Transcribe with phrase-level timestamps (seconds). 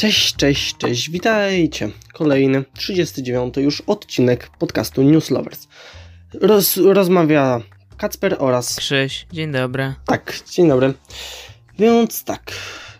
[0.00, 1.90] Cześć, cześć, cześć, witajcie.
[2.12, 5.68] Kolejny, 39 już odcinek podcastu News Lovers.
[6.34, 7.60] Roz, rozmawia
[7.96, 8.76] Kacper oraz...
[8.76, 9.94] Krzyś, dzień dobry.
[10.06, 10.94] Tak, dzień dobry.
[11.78, 12.52] Więc tak,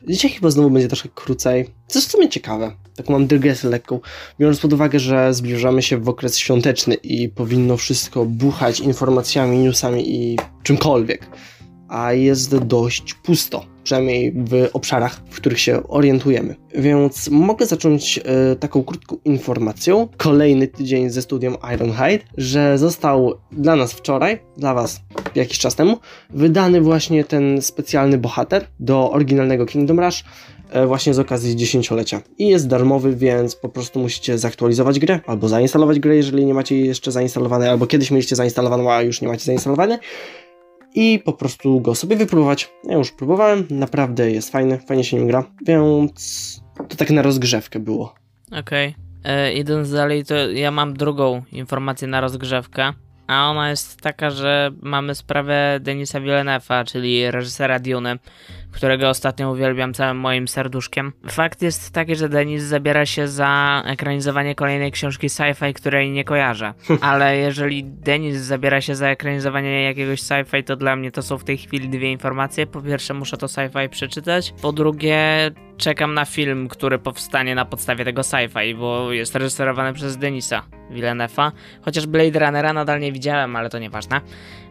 [0.09, 2.73] dzisiaj chyba znowu będzie troszkę krócej, co jest w sumie ciekawe.
[2.97, 4.01] Taką mam dygresję lekką,
[4.41, 10.15] biorąc pod uwagę, że zbliżamy się w okres świąteczny i powinno wszystko buchać informacjami, newsami
[10.15, 11.27] i czymkolwiek.
[11.89, 16.57] A jest dość pusto, przynajmniej w obszarach, w których się orientujemy.
[16.75, 20.09] Więc mogę zacząć e, taką krótką informacją.
[20.17, 25.01] Kolejny tydzień ze studiem Ironhide, że został dla nas wczoraj, dla Was
[25.35, 25.99] jakiś czas temu,
[26.31, 30.25] wydany właśnie ten specjalny bohater do oryginalnego Kingdom Rush
[30.71, 32.21] e, właśnie z okazji dziesięciolecia.
[32.39, 36.77] I jest darmowy, więc po prostu musicie zaktualizować grę, albo zainstalować grę, jeżeli nie macie
[36.77, 39.99] jej jeszcze zainstalowanej, albo kiedyś mieliście zainstalowaną, a już nie macie zainstalowane.
[40.95, 42.73] I po prostu go sobie wypróbować.
[42.85, 47.79] Ja już próbowałem, naprawdę jest fajny, fajnie się nim gra, więc to tak na rozgrzewkę
[47.79, 48.15] było.
[48.53, 48.95] Okej.
[49.21, 49.53] Okay.
[49.53, 52.93] Idąc dalej, to ja mam drugą informację na rozgrzewkę.
[53.27, 58.19] A ona jest taka, że mamy sprawę Denisa Villeneuve'a, czyli reżysera Dune,
[58.73, 61.13] którego ostatnio uwielbiam całym moim serduszkiem.
[61.29, 66.75] Fakt jest taki, że Denis zabiera się za ekranizowanie kolejnej książki sci-fi, której nie kojarzę.
[67.01, 71.45] Ale jeżeli Denis zabiera się za ekranizowanie jakiegoś sci-fi, to dla mnie to są w
[71.45, 72.67] tej chwili dwie informacje.
[72.67, 74.55] Po pierwsze, muszę to sci-fi przeczytać.
[74.63, 80.17] Po drugie, czekam na film, który powstanie na podstawie tego sci-fi, bo jest reżyserowany przez
[80.17, 81.53] Denisa Villeneuve'a.
[81.83, 84.21] Chociaż Blade Runnera nadal nie widziałem, ale to nieważne.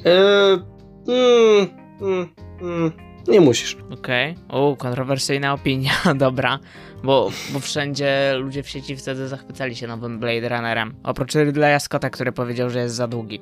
[0.05, 0.59] Eee,
[1.07, 1.67] mm,
[2.01, 2.29] mm,
[2.61, 3.08] mm.
[3.29, 3.77] Nie musisz.
[3.91, 4.31] Okej.
[4.31, 4.59] Okay.
[4.59, 6.59] O, kontrowersyjna opinia, dobra.
[7.03, 10.95] Bo, bo wszędzie ludzie w sieci wtedy zachwycali się nowym Blade Runnerem.
[11.03, 13.39] Oprócz Ridleya Scotta, który powiedział, że jest za długi.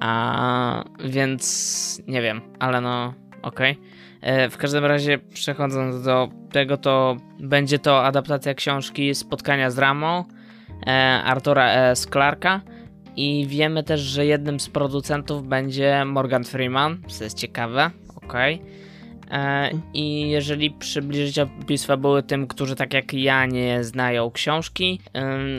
[0.00, 3.72] A, więc nie wiem, ale no, okej.
[3.72, 3.84] Okay.
[4.20, 10.24] E, w każdym razie, przechodząc do tego, to będzie to adaptacja książki Spotkania z Ramą
[10.86, 10.90] e,
[11.24, 12.06] Artura S.
[12.12, 12.60] Clarka.
[13.16, 18.54] I wiemy też, że jednym z producentów będzie Morgan Freeman, co jest ciekawe, okej.
[18.54, 18.83] Okay.
[19.30, 25.00] E, I jeżeli przybliżyć opis fabuły tym, którzy tak jak ja nie znają książki,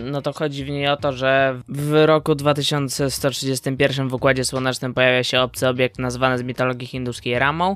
[0.04, 5.24] no to chodzi w niej o to, że w roku 2131 w Układzie Słonecznym pojawia
[5.24, 7.76] się obcy obiekt nazwany z mitologii hinduskiej Ramą,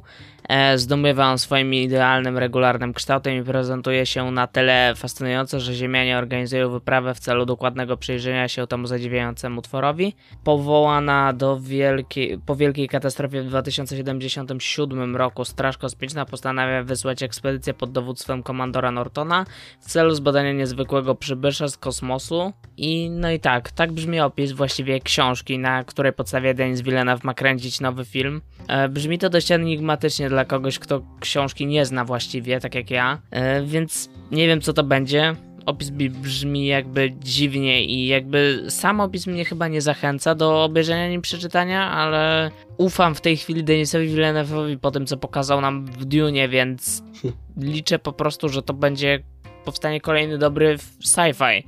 [0.49, 6.17] E, zdumiewa on swoim idealnym, regularnym kształtem i prezentuje się na tyle fascynująco, że Ziemianie
[6.17, 10.15] organizują wyprawę w celu dokładnego przyjrzenia się temu zadziwiającemu tworowi.
[10.43, 17.91] Powołana do wielkiej, po wielkiej katastrofie w 2077 roku Straż Kosmiczna postanawia wysłać ekspedycję pod
[17.91, 19.45] dowództwem komandora Nortona
[19.79, 22.53] w celu zbadania niezwykłego przybysza z kosmosu.
[22.77, 27.33] I no i tak, tak brzmi opis właściwie książki, na której podstawie Denis Villeneuve ma
[27.33, 28.41] kręcić nowy film.
[28.67, 32.91] E, brzmi to dość enigmatycznie dla dla kogoś, kto książki nie zna właściwie, tak jak
[32.91, 35.35] ja, e, więc nie wiem co to będzie.
[35.65, 41.21] Opis brzmi jakby dziwnie i jakby sam opis mnie chyba nie zachęca do obejrzenia nim
[41.21, 46.47] przeczytania, ale ufam w tej chwili Denisowi Villeneuve'owi po tym, co pokazał nam w Dune,
[46.49, 47.03] więc
[47.73, 49.19] liczę po prostu, że to będzie
[49.65, 51.63] powstanie kolejny dobry sci-fi.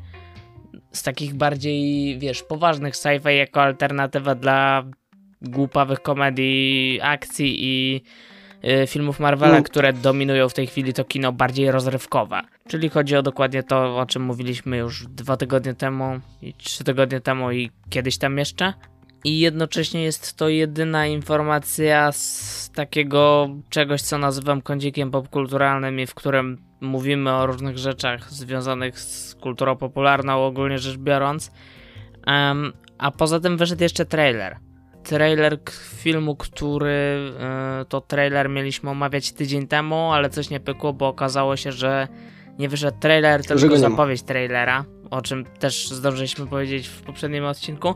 [0.91, 4.83] Z takich bardziej, wiesz, poważnych sci-fi jako alternatywa dla
[5.41, 8.03] głupawych komedii akcji i
[8.88, 9.63] filmów Marvela, no.
[9.63, 12.41] które dominują w tej chwili to kino bardziej rozrywkowe.
[12.67, 17.21] Czyli chodzi o dokładnie to, o czym mówiliśmy już dwa tygodnie temu i trzy tygodnie
[17.21, 18.73] temu i kiedyś tam jeszcze.
[19.23, 26.16] I jednocześnie jest to jedyna informacja z takiego czegoś, co nazywam kądzikiem popkulturalnym i w
[26.16, 31.51] którym mówimy o różnych rzeczach związanych z kulturą popularną, ogólnie rzecz biorąc.
[32.27, 34.57] Um, a poza tym wyszedł jeszcze trailer
[35.03, 35.59] trailer
[35.95, 41.56] filmu, który e, to trailer mieliśmy omawiać tydzień temu, ale coś nie pykło, bo okazało
[41.57, 42.07] się, że
[42.59, 47.95] nie wyszedł trailer, tylko zapowiedź trailera, o czym też zdążyliśmy powiedzieć w poprzednim odcinku.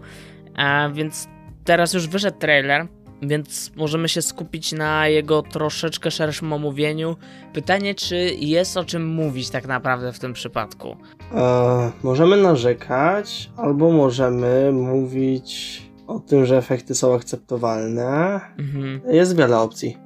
[0.55, 1.27] A e, więc
[1.63, 2.87] teraz już wyszedł trailer,
[3.21, 7.15] więc możemy się skupić na jego troszeczkę szerszym omówieniu.
[7.53, 10.97] Pytanie, czy jest o czym mówić tak naprawdę w tym przypadku?
[11.35, 18.41] E, możemy narzekać, albo możemy mówić o tym, że efekty są akceptowalne.
[18.59, 19.01] Mhm.
[19.07, 19.97] Jest wiele opcji.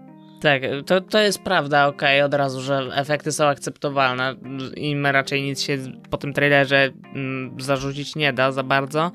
[0.41, 4.35] Tak, to, to jest prawda, okej, okay, od razu, że efekty są akceptowalne
[4.77, 5.77] i raczej nic się
[6.09, 9.11] po tym trailerze mm, zarzucić nie da za bardzo.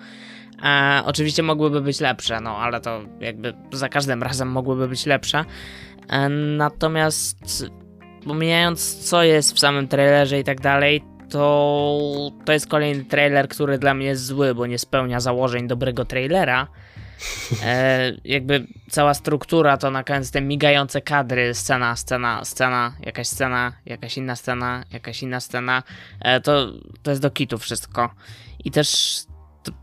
[0.64, 5.44] E, oczywiście mogłyby być lepsze, no ale to jakby za każdym razem mogłyby być lepsze.
[6.08, 7.66] E, natomiast
[8.24, 11.02] pomijając co jest w samym trailerze i tak dalej,
[11.34, 16.04] to to jest kolejny trailer, który dla mnie jest zły, bo nie spełnia założeń dobrego
[16.04, 16.66] trailera.
[17.62, 23.72] E, jakby cała struktura to na koniec te migające kadry, scena, scena, scena, jakaś scena,
[23.86, 25.82] jakaś inna scena, jakaś inna scena.
[26.20, 26.72] E, to,
[27.02, 28.10] to jest do kitu wszystko.
[28.64, 29.18] I też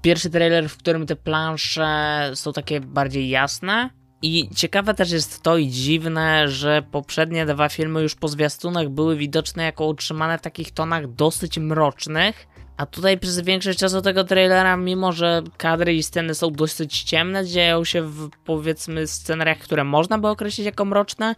[0.02, 3.90] pierwszy trailer, w którym te plansze są takie bardziej jasne.
[4.22, 9.18] I ciekawe też jest to i dziwne, że poprzednie dwa filmy już po zwiastunach były
[9.18, 12.48] widoczne jako utrzymane w takich tonach dosyć mrocznych.
[12.78, 17.46] A tutaj przez większość czasu tego trailera, mimo że kadry i sceny są dosyć ciemne,
[17.46, 21.36] dzieją się w powiedzmy scenariach, które można by określić jako mroczne,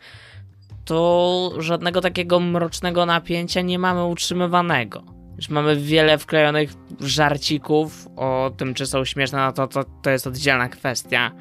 [0.86, 5.04] to żadnego takiego mrocznego napięcia nie mamy utrzymywanego.
[5.38, 10.28] Już mamy wiele wklejonych żarcików o tym, czy są śmieszne, no to, to, to jest
[10.28, 11.32] oddzielna kwestia.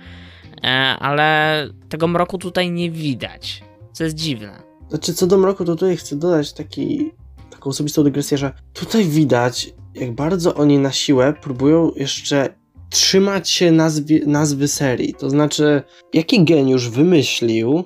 [0.64, 0.68] E,
[0.98, 4.62] ale tego mroku tutaj nie widać, co jest dziwne.
[4.88, 7.10] Znaczy, co do mroku, to tutaj chcę dodać taki,
[7.50, 12.54] taką osobistą dygresję, że tutaj widać, jak bardzo oni na siłę próbują jeszcze
[12.90, 15.14] trzymać się nazwy, nazwy serii.
[15.14, 15.82] To znaczy,
[16.14, 17.84] jaki geniusz wymyślił,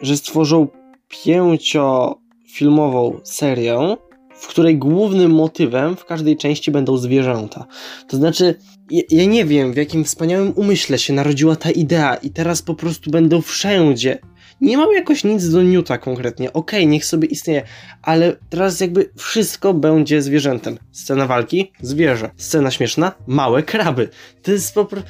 [0.00, 0.68] że stworzą
[1.08, 3.96] pięciofilmową serię,
[4.36, 7.66] w której głównym motywem w każdej części będą zwierzęta.
[8.08, 8.54] To znaczy,
[8.90, 12.74] ja, ja, nie wiem, w jakim wspaniałym umyśle się narodziła ta idea, i teraz po
[12.74, 14.18] prostu będą wszędzie.
[14.60, 16.52] Nie mam jakoś nic do Newta konkretnie.
[16.52, 17.62] Okej, okay, niech sobie istnieje,
[18.02, 20.78] ale teraz jakby wszystko będzie zwierzętem.
[20.92, 22.30] Scena walki zwierzę.
[22.36, 24.08] Scena śmieszna małe kraby.
[24.42, 25.08] To jest po prostu.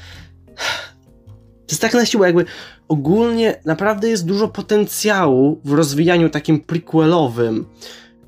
[1.66, 2.44] To jest tak na siłę, jakby
[2.88, 7.66] ogólnie naprawdę jest dużo potencjału w rozwijaniu takim prequelowym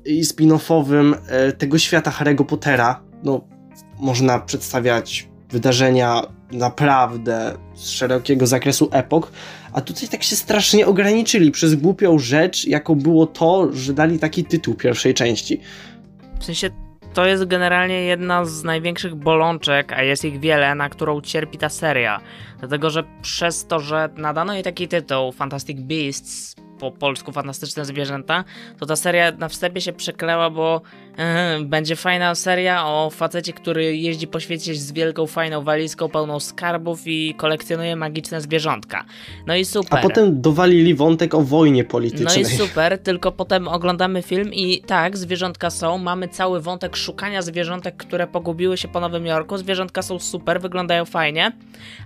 [0.07, 3.01] i spin-offowym e, tego świata Harry'ego Pottera.
[3.23, 3.41] No,
[3.99, 6.21] można przedstawiać wydarzenia
[6.51, 9.31] naprawdę z szerokiego zakresu epok,
[9.73, 14.45] a tutaj tak się strasznie ograniczyli przez głupią rzecz, jaką było to, że dali taki
[14.45, 15.61] tytuł pierwszej części.
[16.39, 16.69] W sensie
[17.13, 21.69] to jest generalnie jedna z największych bolączek, a jest ich wiele, na którą cierpi ta
[21.69, 22.21] seria.
[22.59, 28.43] Dlatego, że przez to, że nadano jej taki tytuł Fantastic Beasts, po polsku Fantastyczne Zwierzęta,
[28.79, 30.81] to ta seria na wstępie się przekleła, bo
[31.57, 36.39] yy, będzie fajna seria o facecie, który jeździ po świecie z wielką, fajną walizką pełną
[36.39, 39.05] skarbów i kolekcjonuje magiczne zwierzątka.
[39.47, 39.99] No i super.
[39.99, 42.43] A potem dowalili wątek o wojnie politycznej.
[42.43, 47.41] No i super, tylko potem oglądamy film i tak, zwierzątka są, mamy cały wątek szukania
[47.41, 51.51] zwierzątek, które pogubiły się po Nowym Jorku, zwierzątka są super, wyglądają fajnie,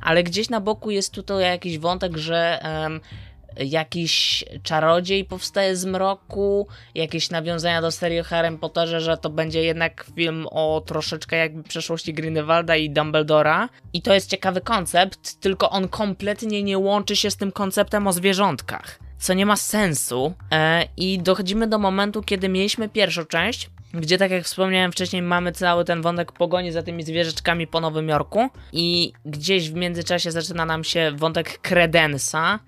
[0.02, 2.60] ale gdzieś na boku jest tutaj jakiś wątek, że...
[2.90, 9.64] Yy, jakiś czarodziej powstaje z mroku, jakieś nawiązania do serii Harry Potterze, że to będzie
[9.64, 13.70] jednak film o troszeczkę jakby przeszłości Grindelwalda i Dumbledora.
[13.94, 18.14] I to jest ciekawy koncept, tylko on kompletnie nie łączy się z tym konceptem o
[18.14, 20.34] zwierzątkach, co nie ma sensu.
[20.52, 25.52] E, I dochodzimy do momentu, kiedy mieliśmy pierwszą część, gdzie tak jak wspomniałem wcześniej mamy
[25.52, 30.66] cały ten wątek pogoni za tymi zwierzeczkami po Nowym Jorku i gdzieś w międzyczasie zaczyna
[30.66, 32.60] nam się wątek kredensa,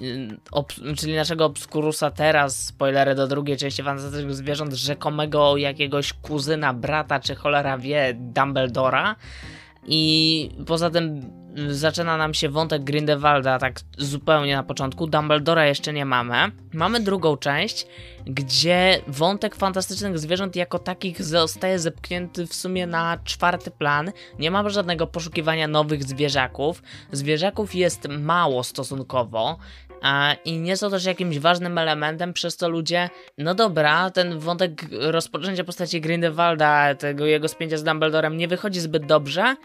[0.00, 6.74] Yy, ob, czyli naszego Obskurusa teraz, spoilery do drugiej części Fantastycznych Zwierząt, rzekomego jakiegoś kuzyna,
[6.74, 9.16] brata, czy cholera wie, Dumbledora.
[9.86, 15.06] I poza tym zaczyna nam się wątek Grindelwalda tak zupełnie na początku.
[15.06, 16.34] Dumbledora jeszcze nie mamy.
[16.72, 17.86] Mamy drugą część,
[18.26, 24.12] gdzie wątek fantastycznych zwierząt jako takich zostaje zepchnięty w sumie na czwarty plan.
[24.38, 26.82] Nie mamy żadnego poszukiwania nowych zwierzaków.
[27.12, 29.58] Zwierzaków jest mało stosunkowo.
[30.44, 35.64] I nie są też jakimś ważnym elementem, przez to ludzie, no dobra, ten wątek rozpoczęcia
[35.64, 39.56] postaci Grindelwalda, tego jego spięcia z Dumbledorem nie wychodzi zbyt dobrze,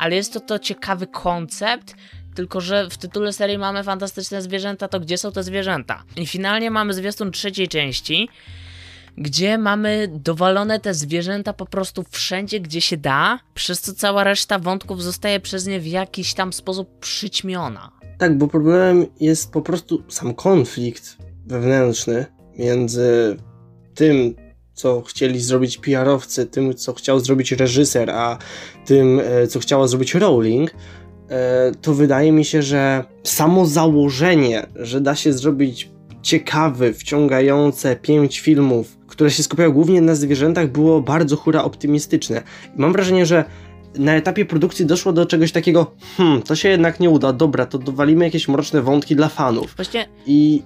[0.00, 1.94] ale jest to to ciekawy koncept,
[2.34, 6.02] tylko że w tytule serii mamy fantastyczne zwierzęta, to gdzie są te zwierzęta?
[6.16, 8.28] I finalnie mamy zwiastun trzeciej części,
[9.18, 14.58] gdzie mamy dowalone te zwierzęta po prostu wszędzie, gdzie się da, przez co cała reszta
[14.58, 17.90] wątków zostaje przez nie w jakiś tam sposób przyćmiona.
[18.18, 21.16] Tak, bo problemem jest po prostu sam konflikt
[21.46, 22.26] wewnętrzny
[22.58, 23.36] między
[23.94, 24.34] tym,
[24.80, 28.38] co chcieli zrobić PR-owcy, tym, co chciał zrobić reżyser, a
[28.86, 30.70] tym, e, co chciała zrobić Rowling,
[31.28, 35.90] e, to wydaje mi się, że samo założenie, że da się zrobić
[36.22, 42.42] ciekawy, wciągające pięć filmów, które się skupiają głównie na zwierzętach, było bardzo hura optymistyczne.
[42.76, 43.44] I mam wrażenie, że
[43.98, 47.78] na etapie produkcji doszło do czegoś takiego, hmm, to się jednak nie uda, dobra, to
[47.78, 49.76] dowalimy jakieś mroczne wątki dla fanów.
[49.76, 50.62] Właśnie I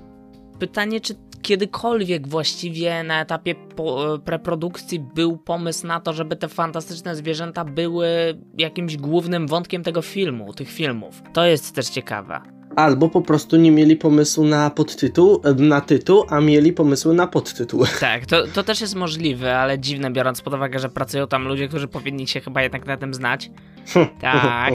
[0.58, 3.54] pytanie, czy kiedykolwiek właściwie na etapie
[4.24, 8.08] preprodukcji był pomysł na to, żeby te fantastyczne zwierzęta były
[8.58, 11.22] jakimś głównym wątkiem tego filmu, tych filmów.
[11.32, 12.40] To jest też ciekawe.
[12.76, 17.84] Albo po prostu nie mieli pomysłu na podtytuł, na tytuł, a mieli pomysły na podtytuł.
[18.00, 21.68] Tak, to, to też jest możliwe, ale dziwne biorąc pod uwagę, że pracują tam ludzie,
[21.68, 23.50] którzy powinni się chyba jednak na tym znać.
[24.20, 24.74] Tak.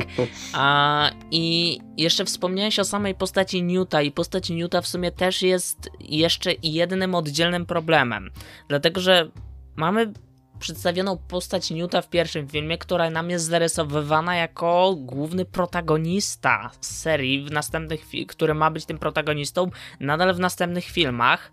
[0.53, 5.89] A, I jeszcze wspomniałeś o samej postaci Newta i postać Newta w sumie też jest
[5.99, 8.29] jeszcze jednym oddzielnym problemem.
[8.67, 9.31] Dlatego, że
[9.75, 10.13] mamy
[10.59, 17.51] przedstawioną postać Newta w pierwszym filmie, która nam jest zarysowywana jako główny protagonista serii, w
[17.51, 21.51] następnych, który ma być tym protagonistą nadal w następnych filmach.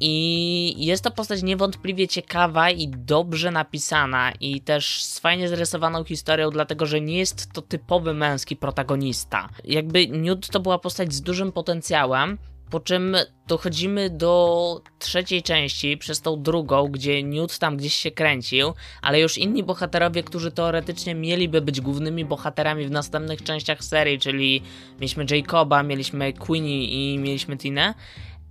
[0.00, 6.50] I jest to postać niewątpliwie ciekawa i dobrze napisana, i też z fajnie zarysowaną historią,
[6.50, 9.48] dlatego że nie jest to typowy męski protagonista.
[9.64, 12.38] Jakby Newt to była postać z dużym potencjałem,
[12.70, 18.72] po czym dochodzimy do trzeciej części, przez tą drugą, gdzie Newt tam gdzieś się kręcił,
[19.02, 24.62] ale już inni bohaterowie, którzy teoretycznie mieliby być głównymi bohaterami w następnych częściach serii, czyli
[25.00, 27.94] mieliśmy Jacoba, mieliśmy Queenie i mieliśmy Tinę,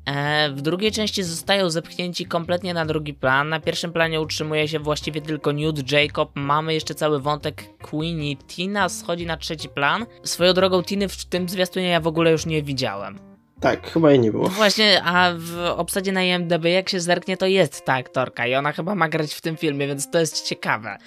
[0.05, 3.49] e, w drugiej części zostają zepchnięci kompletnie na drugi plan.
[3.49, 6.31] Na pierwszym planie utrzymuje się właściwie tylko Newt, Jacob.
[6.35, 8.37] Mamy jeszcze cały wątek Queenie.
[8.37, 10.05] Tina schodzi na trzeci plan.
[10.23, 13.26] Swoją drogą Tiny w tym zwiastunie ja w ogóle już nie widziałem.
[13.59, 14.49] Tak, chyba jej nie było.
[14.49, 18.71] Właśnie, a w obsadzie na IMDb jak się zerknie, to jest ta aktorka i ona
[18.71, 20.97] chyba ma grać w tym filmie, więc to jest ciekawe,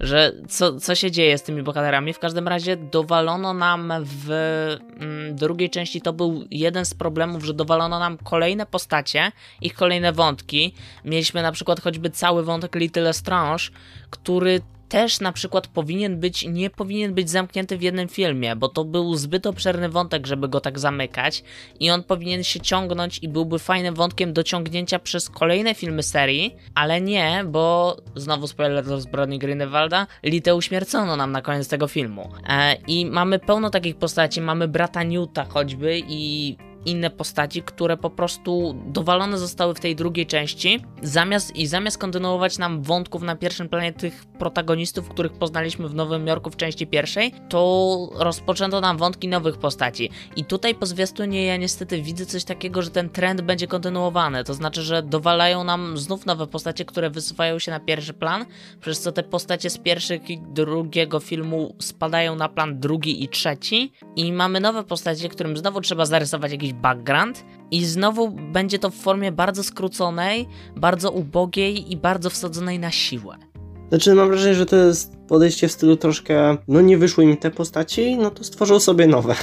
[0.00, 2.12] że co, co się dzieje z tymi bohaterami.
[2.12, 7.54] W każdym razie dowalono nam w mm, drugiej części, to był jeden z problemów, że
[7.54, 10.74] dowalono nam kolejne postacie, ich kolejne wątki.
[11.04, 13.64] Mieliśmy na przykład choćby cały wątek Little Lestrange,
[14.10, 18.84] który też na przykład powinien być, nie powinien być zamknięty w jednym filmie, bo to
[18.84, 21.44] był zbyt obszerny wątek, żeby go tak zamykać
[21.80, 26.56] i on powinien się ciągnąć i byłby fajnym wątkiem do ciągnięcia przez kolejne filmy serii,
[26.74, 32.30] ale nie, bo znowu spoiler do zbrodni Grindelwalda, Litę uśmiercono nam na koniec tego filmu.
[32.48, 38.10] E, I mamy pełno takich postaci, mamy brata Newta choćby i inne postaci, które po
[38.10, 40.84] prostu dowalone zostały w tej drugiej części.
[41.02, 46.26] Zamiast i zamiast kontynuować nam wątków na pierwszym planie tych protagonistów, których poznaliśmy w Nowym
[46.26, 50.10] Jorku w części pierwszej, to rozpoczęto nam wątki nowych postaci.
[50.36, 54.44] I tutaj po zwiastunie ja niestety widzę coś takiego, że ten trend będzie kontynuowany.
[54.44, 58.46] To znaczy, że dowalają nam znów nowe postacie, które wysuwają się na pierwszy plan,
[58.80, 63.92] przez co te postacie z pierwszych i drugiego filmu spadają na plan drugi i trzeci.
[64.16, 68.94] I mamy nowe postacie, którym znowu trzeba zarysować jakiś background i znowu będzie to w
[68.94, 73.49] formie bardzo skróconej, bardzo ubogiej i bardzo wsadzonej na siłę.
[73.90, 77.50] Znaczy mam wrażenie, że to jest podejście w stylu troszkę, no nie wyszły im te
[77.50, 79.34] postaci, no to stworzą sobie nowe.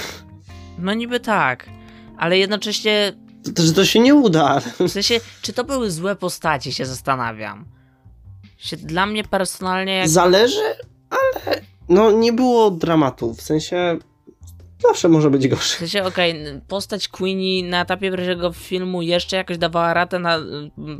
[0.78, 1.66] No niby tak,
[2.18, 3.12] ale jednocześnie...
[3.54, 4.60] To, że to się nie uda.
[4.60, 7.64] W sensie, czy to były złe postacie, się zastanawiam.
[8.56, 9.94] Się, dla mnie personalnie...
[9.96, 10.08] Jak...
[10.08, 10.74] Zależy,
[11.10, 13.98] ale no nie było dramatu, w sensie
[14.78, 15.76] Zawsze może być gorszy.
[15.76, 20.38] W sensie, okej, okay, postać Queenie na etapie pierwszego filmu jeszcze jakoś dawała ratę, na,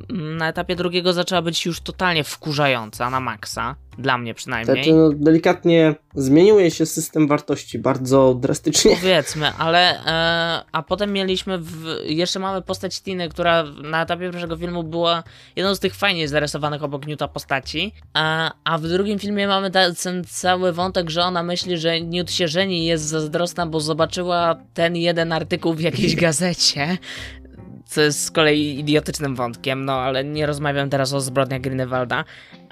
[0.08, 3.76] na etapie drugiego zaczęła być już totalnie wkurzająca na maksa.
[3.98, 4.76] Dla mnie przynajmniej.
[4.76, 8.96] Znaczy, no, delikatnie zmienił się system wartości bardzo drastycznie.
[8.96, 14.56] Powiedzmy, ale e, a potem mieliśmy, w, jeszcze mamy postać Tiny, która na etapie pierwszego
[14.56, 15.22] filmu była
[15.56, 19.94] jedną z tych fajnie zarysowanych obok Newta postaci, a, a w drugim filmie mamy ten
[20.24, 24.96] cały wątek, że ona myśli, że Newt się żeni i jest zazdrosna, bo zobaczyła ten
[24.96, 26.98] jeden artykuł w jakiejś gazecie,
[27.88, 32.24] co jest z kolei idiotycznym wątkiem, no ale nie rozmawiam teraz o zbrodniach Greenewalda.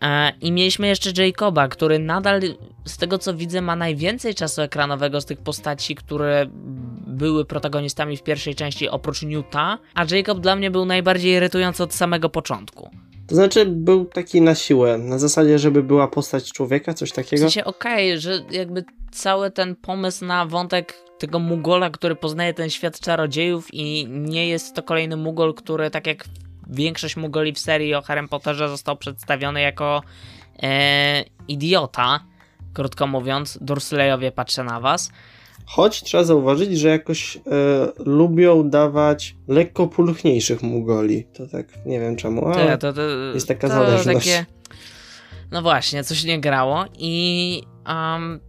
[0.02, 2.40] E, I mieliśmy jeszcze Jacoba, który nadal,
[2.84, 6.46] z tego co widzę, ma najwięcej czasu ekranowego z tych postaci, które
[7.06, 11.94] były protagonistami w pierwszej części oprócz Newta, a Jacob dla mnie był najbardziej irytujący od
[11.94, 12.90] samego początku.
[13.26, 17.36] To znaczy był taki na siłę, na zasadzie, żeby była postać człowieka, coś takiego?
[17.36, 22.54] W sensie okej, okay, że jakby cały ten pomysł na wątek tego Mugola, który poznaje
[22.54, 26.24] ten świat czarodziejów i nie jest to kolejny Mugol, który tak jak
[26.70, 30.02] większość Mugoli w serii o Harry Potterze został przedstawiony jako
[30.62, 32.20] e, idiota,
[32.72, 35.10] krótko mówiąc, Dursleyowie patrzę na was.
[35.66, 37.40] Choć trzeba zauważyć, że jakoś e,
[37.98, 41.24] lubią dawać lekko pulchniejszych Mugoli.
[41.24, 43.02] To tak, nie wiem czemu, ale to, to, to,
[43.34, 44.26] jest taka zależność.
[44.26, 44.46] Takie,
[45.50, 48.40] no właśnie, coś nie grało i um,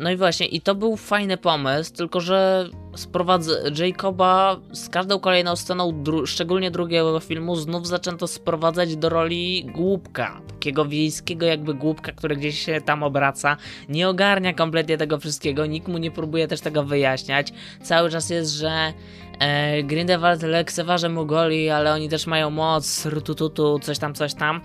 [0.00, 5.56] no i właśnie, i to był fajny pomysł, tylko że sprowadzę Jacoba z każdą kolejną
[5.56, 10.40] sceną, dru szczególnie drugiego filmu, znów zaczęto sprowadzać do roli głupka.
[10.48, 13.56] Takiego wiejskiego jakby głupka, który gdzieś się tam obraca.
[13.88, 17.52] Nie ogarnia kompletnie tego wszystkiego, nikt mu nie próbuje też tego wyjaśniać.
[17.82, 18.92] Cały czas jest, że
[19.38, 24.60] e, Grindelwald lekceważy Mugoli, ale oni też mają moc, rutututu, coś tam, coś tam.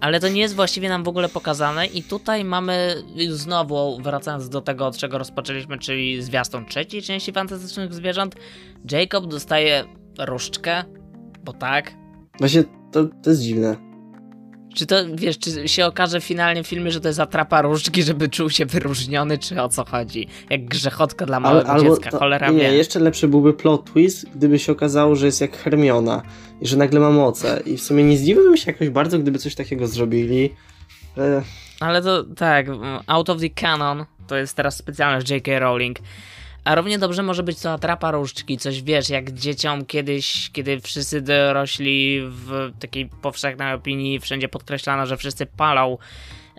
[0.00, 4.60] Ale to nie jest właściwie nam w ogóle pokazane i tutaj mamy znowu, wracając do
[4.60, 8.36] tego, od czego rozpoczęliśmy, czyli zwiastun trzeciej części Fantastycznych Zwierząt,
[8.90, 9.84] Jacob dostaje
[10.18, 10.84] różdżkę,
[11.44, 11.94] bo tak.
[12.38, 13.85] Właśnie to, to jest dziwne.
[14.76, 18.28] Czy to, wiesz, czy się okaże finalnie w filmie, że to jest atrapa różdżki, żeby
[18.28, 20.28] czuł się wyróżniony, czy o co chodzi?
[20.50, 22.76] Jak grzechotka dla małego albo dziecka, cholera Nie, wie.
[22.76, 26.22] jeszcze lepszy byłby plot twist, gdyby się okazało, że jest jak Hermiona
[26.60, 27.62] i że nagle ma moce.
[27.66, 30.54] I w sumie nie zdziwiłbym się jakoś bardzo, gdyby coś takiego zrobili.
[31.18, 31.42] E,
[31.80, 32.66] Ale to tak,
[33.06, 35.58] out of the canon to jest teraz specjalność J.K.
[35.58, 35.98] Rowling.
[36.66, 41.20] A równie dobrze może być to atrapa różdżki, coś wiesz, jak dzieciom kiedyś, kiedy wszyscy
[41.20, 45.98] dorośli w takiej powszechnej opinii wszędzie podkreślano, że wszyscy palą,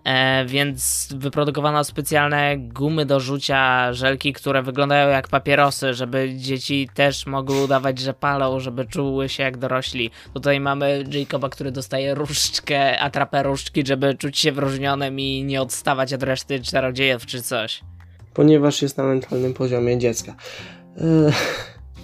[0.04, 7.26] e, więc wyprodukowano specjalne gumy do rzucia, żelki, które wyglądają jak papierosy, żeby dzieci też
[7.26, 10.12] mogły udawać, że palą, żeby czuły się jak dorośli.
[10.34, 16.14] Tutaj mamy Jacoba, który dostaje różdżkę, atrapę różdżki, żeby czuć się wyróżnionym i nie odstawać
[16.14, 17.82] od reszty czarodziejów czy coś.
[18.38, 20.36] Ponieważ jest na mentalnym poziomie dziecka.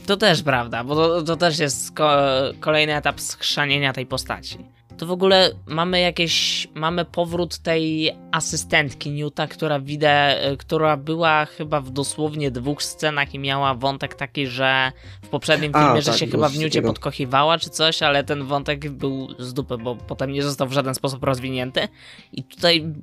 [0.05, 4.57] To też prawda, bo to, to też jest ko- kolejny etap schrzanienia tej postaci.
[4.97, 11.81] To w ogóle mamy jakieś, mamy powrót tej asystentki Newta, która widzę, która była chyba
[11.81, 16.19] w dosłownie dwóch scenach i miała wątek taki, że w poprzednim A, filmie, że tak,
[16.19, 19.95] się było chyba w Newcie podkochiwała czy coś, ale ten wątek był z dupy, bo
[19.95, 21.87] potem nie został w żaden sposób rozwinięty.
[22.33, 22.93] I tutaj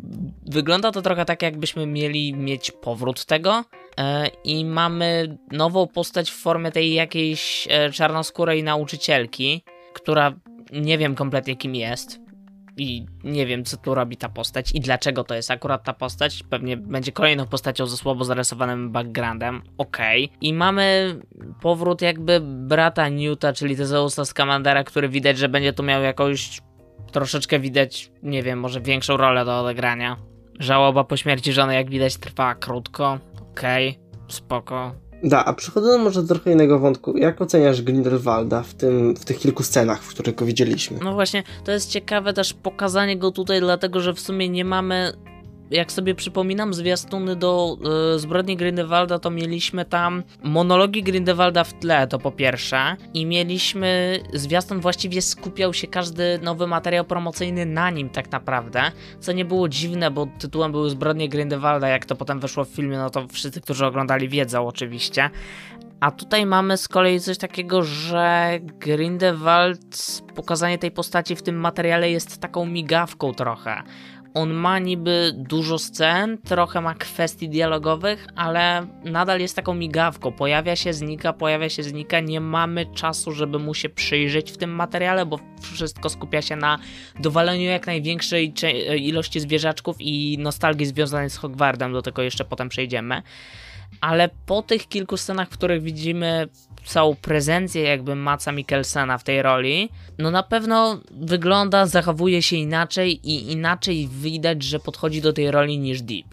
[0.47, 3.65] wygląda to trochę tak, jakbyśmy mieli mieć powrót tego.
[3.99, 10.33] E, I mamy nową postać w formie tej jakiejś e, czarnoskórej nauczycielki, która
[10.73, 12.21] nie wiem kompletnie kim jest.
[12.77, 16.43] I nie wiem, co tu robi ta postać i dlaczego to jest akurat ta postać.
[16.51, 19.63] Pewnie będzie kolejną postacią ze słabo zarysowanym backgroundem.
[19.79, 20.31] Okej.
[20.41, 21.17] I mamy
[21.61, 26.61] powrót jakby brata Newta, czyli Tezeusa Scamandera, który widać, że będzie tu miał jakąś
[27.13, 30.17] troszeczkę widać, nie wiem, może większą rolę do odegrania.
[30.59, 33.19] Żałoba po śmierci żony, jak widać, trwała krótko.
[33.51, 33.99] Okej,
[34.29, 34.95] spoko.
[35.23, 39.39] Da, a przechodząc może do trochę innego wątku, jak oceniasz Grindelwalda w, tym, w tych
[39.39, 40.99] kilku scenach, w których go widzieliśmy?
[41.05, 45.13] No właśnie, to jest ciekawe też pokazanie go tutaj, dlatego że w sumie nie mamy.
[45.71, 47.77] Jak sobie przypominam, zwiastuny do
[48.15, 54.21] y, zbrodni Grindelwalda, to mieliśmy tam monologi Grindelwalda w tle, to po pierwsze, i mieliśmy
[54.33, 58.83] zwiastun właściwie skupiał się każdy nowy materiał promocyjny na nim tak naprawdę,
[59.21, 62.99] co nie było dziwne, bo tytułem były zbrodnie Grindelwalda, jak to potem wyszło w filmie,
[62.99, 65.31] no to wszyscy, którzy oglądali wiedzą oczywiście.
[66.01, 72.11] A tutaj mamy z kolei coś takiego, że Grindelwald, pokazanie tej postaci w tym materiale
[72.11, 73.83] jest taką migawką trochę.
[74.35, 80.33] On ma niby dużo scen, trochę ma kwestii dialogowych, ale nadal jest taką migawką.
[80.33, 82.21] Pojawia się, znika, pojawia się, znika.
[82.21, 86.79] Nie mamy czasu, żeby mu się przyjrzeć w tym materiale, bo wszystko skupia się na
[87.21, 88.55] dowaleniu jak największej
[88.97, 91.93] ilości zwierzaczków i nostalgii związanej z Hogwartem.
[91.93, 93.23] Do tego jeszcze potem przejdziemy
[94.01, 96.49] ale po tych kilku scenach, w których widzimy
[96.89, 99.89] całą prezencję jakby Maca Mikkelsena w tej roli,
[100.19, 105.79] no na pewno wygląda, zachowuje się inaczej i inaczej widać, że podchodzi do tej roli
[105.79, 106.27] niż Deep.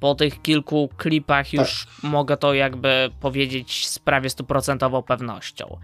[0.00, 5.78] Po tych kilku klipach już mogę to jakby powiedzieć z prawie stuprocentową pewnością.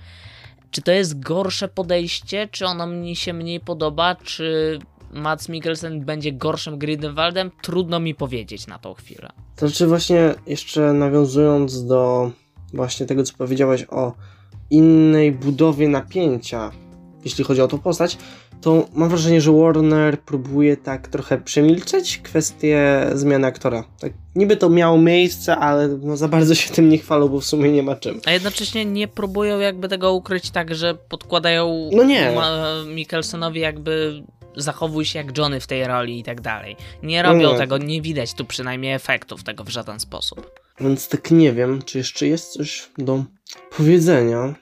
[0.71, 4.79] Czy to jest gorsze podejście, czy ono mi się mniej podoba, czy
[5.13, 7.51] Mats Mikkelsen będzie gorszym Grindelwaldem?
[7.63, 9.29] Trudno mi powiedzieć na tą chwilę.
[9.57, 12.31] To znaczy właśnie jeszcze nawiązując do
[12.75, 14.13] właśnie tego, co powiedziałeś o
[14.71, 16.71] innej budowie napięcia,
[17.25, 18.19] jeśli chodzi o tą postać,
[18.61, 23.85] to mam wrażenie, że Warner próbuje tak trochę przemilczeć kwestię zmiany aktora.
[24.01, 27.45] Tak, niby to miało miejsce, ale no za bardzo się tym nie chwalą, bo w
[27.45, 28.21] sumie nie ma czym.
[28.27, 32.33] A jednocześnie nie próbują jakby tego ukryć tak, że podkładają No nie.
[32.95, 34.23] Mikkelsonowi jakby
[34.57, 36.77] zachowuj się jak Johnny w tej roli i tak dalej.
[37.03, 37.59] Nie robią nie.
[37.59, 40.61] tego, nie widać tu przynajmniej efektów tego w żaden sposób.
[40.81, 43.25] Więc tak nie wiem, czy jeszcze jest coś do
[43.77, 44.55] powiedzenia.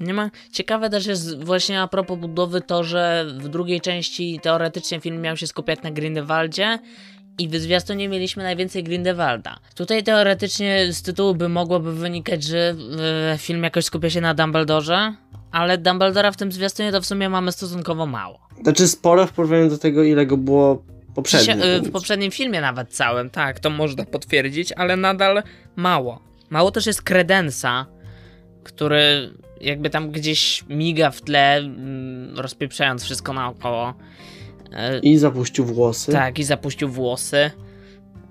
[0.00, 0.30] Nie ma.
[0.52, 5.36] Ciekawe też jest właśnie a propos budowy to, że w drugiej części teoretycznie film miał
[5.36, 6.78] się skupiać na Grindelwaldzie
[7.38, 9.58] i w zwiastunie mieliśmy najwięcej Grindelwalda.
[9.74, 12.74] Tutaj teoretycznie z tytułu by mogłoby wynikać, że
[13.34, 15.14] e, film jakoś skupia się na Dumbledorze,
[15.52, 18.48] ale Dumbledora w tym zwiastunie to w sumie mamy stosunkowo mało.
[18.62, 21.54] Znaczy sporo w porównaniu do tego, ile go było poprzednio.
[21.82, 25.42] W poprzednim filmie nawet całym, tak, to można potwierdzić, ale nadal
[25.76, 26.22] mało.
[26.50, 27.86] Mało też jest Kredensa,
[28.64, 33.94] który jakby tam gdzieś miga w tle, mm, rozpieprzając wszystko naokoło.
[35.02, 36.12] I zapuścił włosy.
[36.12, 37.50] Tak, i zapuścił włosy.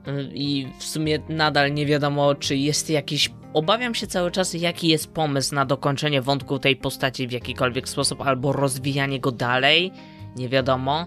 [0.07, 3.31] Y, I w sumie nadal nie wiadomo, czy jest jakiś.
[3.53, 8.21] Obawiam się cały czas, jaki jest pomysł na dokończenie wątku tej postaci w jakikolwiek sposób,
[8.21, 9.91] albo rozwijanie go dalej.
[10.35, 11.05] Nie wiadomo.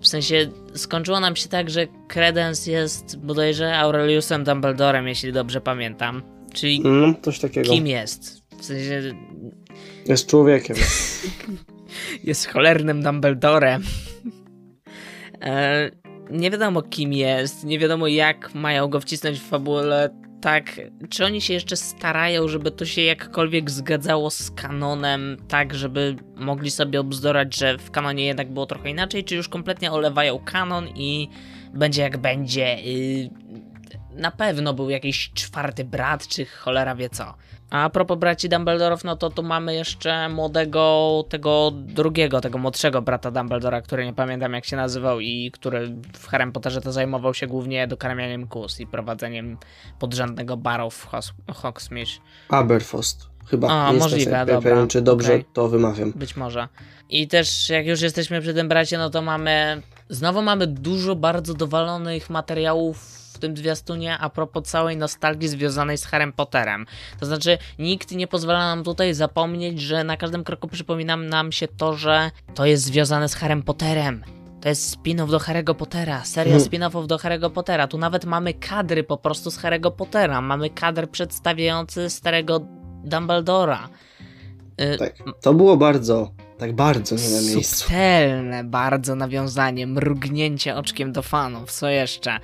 [0.00, 6.22] W sensie skończyło nam się tak, że Credence jest bodajże Aureliusem Dumbledorem, jeśli dobrze pamiętam.
[6.54, 6.82] Czyli
[7.22, 7.72] coś takiego.
[7.72, 8.42] kim jest?
[8.58, 9.02] W sensie
[10.06, 10.76] Jest człowiekiem.
[12.24, 13.82] jest cholernym Dumbledorem.
[15.42, 15.90] E,
[16.30, 20.20] nie wiadomo kim jest, nie wiadomo jak mają go wcisnąć w fabule.
[20.40, 26.16] Tak, czy oni się jeszcze starają, żeby to się jakkolwiek zgadzało z kanonem, tak, żeby
[26.36, 30.88] mogli sobie obzdorać, że w kanonie jednak było trochę inaczej, czy już kompletnie olewają kanon
[30.88, 31.28] i
[31.74, 32.78] będzie jak będzie.
[32.78, 33.30] y,
[34.10, 37.34] na pewno był jakiś czwarty brat, czy cholera wie co.
[37.70, 43.30] A propos braci Dumbledorów, no to tu mamy jeszcze młodego, tego drugiego, tego młodszego brata
[43.30, 47.46] Dumbledora, który nie pamiętam jak się nazywał i który w Harry Potterze to zajmował się
[47.46, 49.56] głównie dokarmianiem kus i prowadzeniem
[49.98, 51.08] podrzędnego baru w
[51.54, 52.10] Hogsmeade.
[52.48, 53.30] Aberfost.
[53.46, 53.86] Chyba.
[53.86, 55.44] A, nie możliwe, jestem dobra, pewien, czy dobrze okej.
[55.52, 56.12] to wymawiam.
[56.16, 56.68] Być może.
[57.10, 59.82] I też jak już jesteśmy przy tym bracie, no to mamy.
[60.08, 66.32] Znowu mamy dużo bardzo dowalonych materiałów tym zwiastunie a propos całej nostalgii związanej z Harrym
[66.32, 66.86] Potterem.
[67.20, 71.68] To znaczy, nikt nie pozwala nam tutaj zapomnieć, że na każdym kroku przypomina nam się
[71.68, 74.24] to, że to jest związane z Harrym Potterem.
[74.60, 76.68] To jest spin-off do Harry'ego Pottera, seria Hmm.
[76.68, 77.86] spin-offów do Harry'ego Pottera.
[77.88, 80.40] Tu nawet mamy kadry po prostu z Harry'ego Pottera.
[80.40, 82.60] Mamy kadr przedstawiający starego
[83.04, 83.88] Dumbledora.
[84.80, 85.14] Y, Tak.
[85.40, 87.76] To było bardzo, tak bardzo nie na miejscu.
[87.76, 92.40] Subtelne bardzo nawiązanie, mrugnięcie oczkiem do fanów, co jeszcze?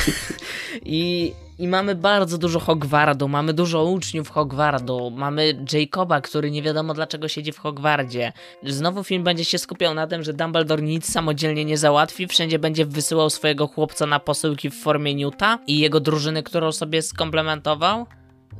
[0.84, 6.94] I, I mamy bardzo dużo Hogwardu, mamy dużo uczniów Hogwardu, mamy Jacoba, który nie wiadomo
[6.94, 8.32] dlaczego siedzi w Hogwardzie.
[8.66, 12.86] Znowu film będzie się skupiał na tym, że Dumbledore nic samodzielnie nie załatwi, wszędzie będzie
[12.86, 18.06] wysyłał swojego chłopca na posyłki w formie Newta i jego drużyny, którą sobie skomplementował.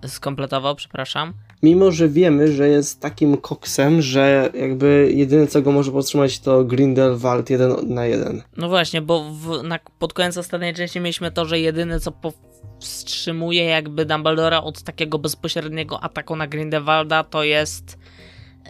[0.06, 1.34] Skompletował, przepraszam.
[1.62, 6.64] Mimo, że wiemy, że jest takim koksem, że jakby jedyne co go może powstrzymać to
[6.64, 8.42] Grindelwald jeden na jeden.
[8.56, 13.64] No właśnie, bo w, na, pod koniec ostatniej części mieliśmy to, że jedyne co powstrzymuje
[13.64, 17.98] jakby Dumbledora od takiego bezpośredniego ataku na Grindelwalda to jest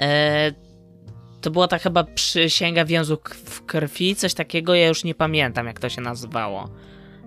[0.00, 0.52] e,
[1.40, 5.66] to była ta chyba przysięga więzu k- w krwi, coś takiego, ja już nie pamiętam
[5.66, 6.68] jak to się nazywało.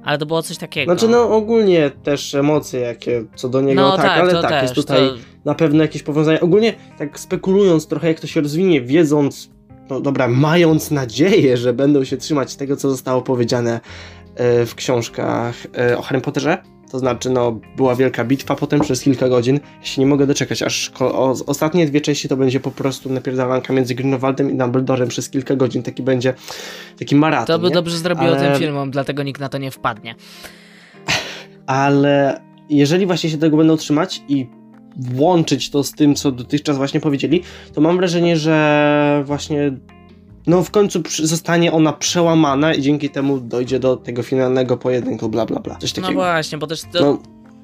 [0.03, 0.93] Ale to było coś takiego.
[0.93, 4.61] Znaczy no ogólnie też emocje jakie co do niego, no tak, ale to tak, też,
[4.61, 6.41] jest tutaj to, na pewno jakieś powiązanie.
[6.41, 9.49] Ogólnie tak spekulując trochę jak to się rozwinie, wiedząc,
[9.89, 13.79] no dobra, mając nadzieję, że będą się trzymać tego co zostało powiedziane
[14.35, 16.57] e, w książkach e, o Harry Potterze,
[16.91, 20.63] to znaczy no była wielka bitwa potem przez kilka godzin, ja się nie mogę doczekać,
[20.63, 25.29] aż o, ostatnie dwie części to będzie po prostu napierdalanka między Grindelwaldem i Dumbledorem przez
[25.29, 26.33] kilka godzin, taki będzie
[26.99, 27.73] taki maraton, to by nie?
[27.73, 30.15] dobrze zrobiło Ale- tym filmom, dlatego nikt na to nie wpadnie.
[31.65, 34.47] ale jeżeli właśnie się tego będą trzymać i
[34.97, 39.71] włączyć to z tym, co dotychczas właśnie powiedzieli, to mam wrażenie, że właśnie
[40.47, 45.45] no w końcu zostanie ona przełamana i dzięki temu dojdzie do tego finalnego pojedynku, bla
[45.45, 45.75] bla bla.
[45.75, 46.21] Coś No takiego.
[46.21, 47.17] właśnie, bo też to, No,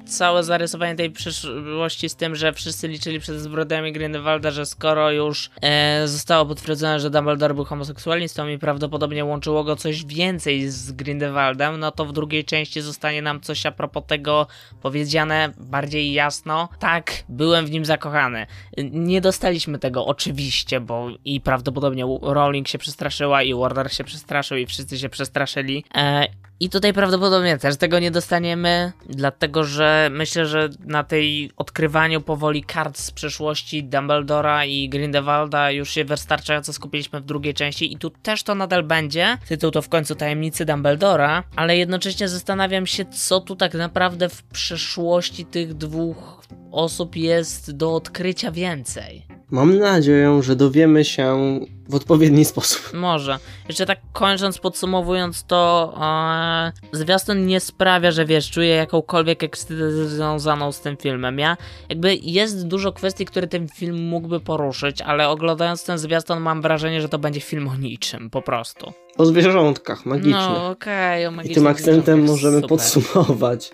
[0.08, 5.50] całe zarysowanie tej przyszłości z tym, że wszyscy liczyli przed zbrodniami Grindelwalda, że skoro już
[5.62, 11.80] e, zostało potwierdzone, że Dumbledore był homoseksualistą i prawdopodobnie łączyło go coś więcej z Grindelwaldem,
[11.80, 14.46] no to w drugiej części zostanie nam coś a propos tego
[14.82, 16.68] powiedziane bardziej jasno.
[16.78, 18.46] Tak, byłem w nim zakochany.
[18.92, 24.66] Nie dostaliśmy tego oczywiście, bo i prawdopodobnie Rowling się przestraszyła i Warner się przestraszył i
[24.66, 25.84] wszyscy się przestraszyli.
[25.94, 26.26] E,
[26.60, 32.62] i tutaj prawdopodobnie też tego nie dostaniemy, dlatego że myślę, że na tej odkrywaniu powoli
[32.62, 38.10] kart z przeszłości Dumbledora i Grindelwalda już się wystarczająco skupiliśmy w drugiej części i tu
[38.10, 39.38] też to nadal będzie.
[39.48, 44.42] Tytuł to w końcu Tajemnicy Dumbledora, ale jednocześnie zastanawiam się, co tu tak naprawdę w
[44.42, 46.42] przeszłości tych dwóch
[46.72, 49.27] osób jest do odkrycia więcej.
[49.50, 52.90] Mam nadzieję, że dowiemy się w odpowiedni sposób.
[52.94, 53.38] Może.
[53.68, 60.72] Jeszcze tak kończąc, podsumowując to, e, zwiastun nie sprawia, że wiesz, czuję jakąkolwiek ekscytację związaną
[60.72, 61.38] z tym filmem.
[61.38, 61.56] Ja
[61.88, 67.00] jakby jest dużo kwestii, które ten film mógłby poruszyć, ale oglądając ten zwiastun mam wrażenie,
[67.00, 68.92] że to będzie film o niczym, po prostu.
[69.18, 70.34] O zwierzątkach magicznych.
[70.34, 72.68] No okej, o I magicznych tym akcentem możemy super.
[72.68, 73.70] podsumować.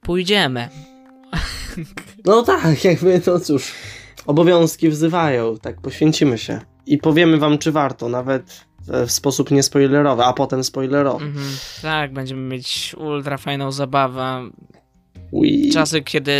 [0.00, 0.68] Pójdziemy.
[2.24, 3.72] No tak, jakby, no cóż,
[4.26, 6.60] obowiązki wzywają, tak, poświęcimy się.
[6.86, 11.24] I powiemy wam, czy warto, nawet w, w sposób niespoilerowy, a potem spoilerowy.
[11.24, 11.46] Mhm,
[11.82, 14.50] tak, będziemy mieć ultra fajną zabawę.
[15.32, 15.70] Ui.
[15.72, 16.32] Czasy, kiedy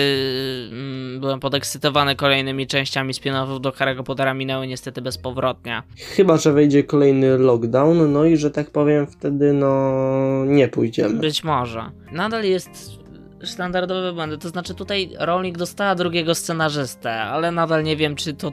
[0.73, 5.83] mm, byłem podekscytowany kolejnymi częściami spin-offów do Harry'ego Pottera minęły niestety bezpowrotnie.
[5.97, 11.21] Chyba, że wejdzie kolejny lockdown, no i że tak powiem, wtedy no nie pójdziemy.
[11.21, 11.91] Być może.
[12.13, 13.02] Nadal jest
[13.45, 18.53] standardowe błędy, to znaczy tutaj Rowling dostała drugiego scenarzystę, ale nadal nie wiem, czy to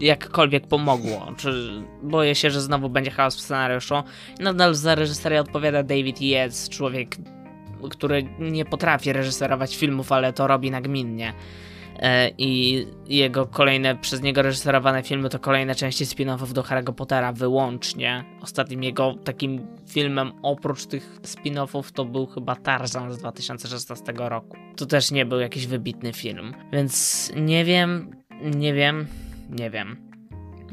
[0.00, 1.32] jakkolwiek pomogło.
[1.36, 1.70] Czy
[2.02, 3.94] boję się, że znowu będzie chaos w scenariuszu.
[4.40, 7.16] Nadal za reżyserię odpowiada David Yates, człowiek,
[7.90, 11.32] który nie potrafi reżyserować filmów, ale to robi nagminnie.
[11.98, 17.32] E, I jego kolejne, przez niego reżyserowane filmy to kolejne części spin-offów do Harry'ego Pottera
[17.32, 18.24] wyłącznie.
[18.40, 24.56] Ostatnim jego takim filmem oprócz tych spin-offów to był chyba Tarzan z 2016 roku.
[24.76, 26.54] To też nie był jakiś wybitny film.
[26.72, 28.10] Więc nie wiem,
[28.54, 29.06] nie wiem,
[29.50, 30.11] nie wiem.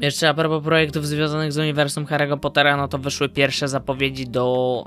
[0.00, 4.84] Jeszcze a propos projektów związanych z uniwersum Harry'ego Pottera, no to wyszły pierwsze zapowiedzi do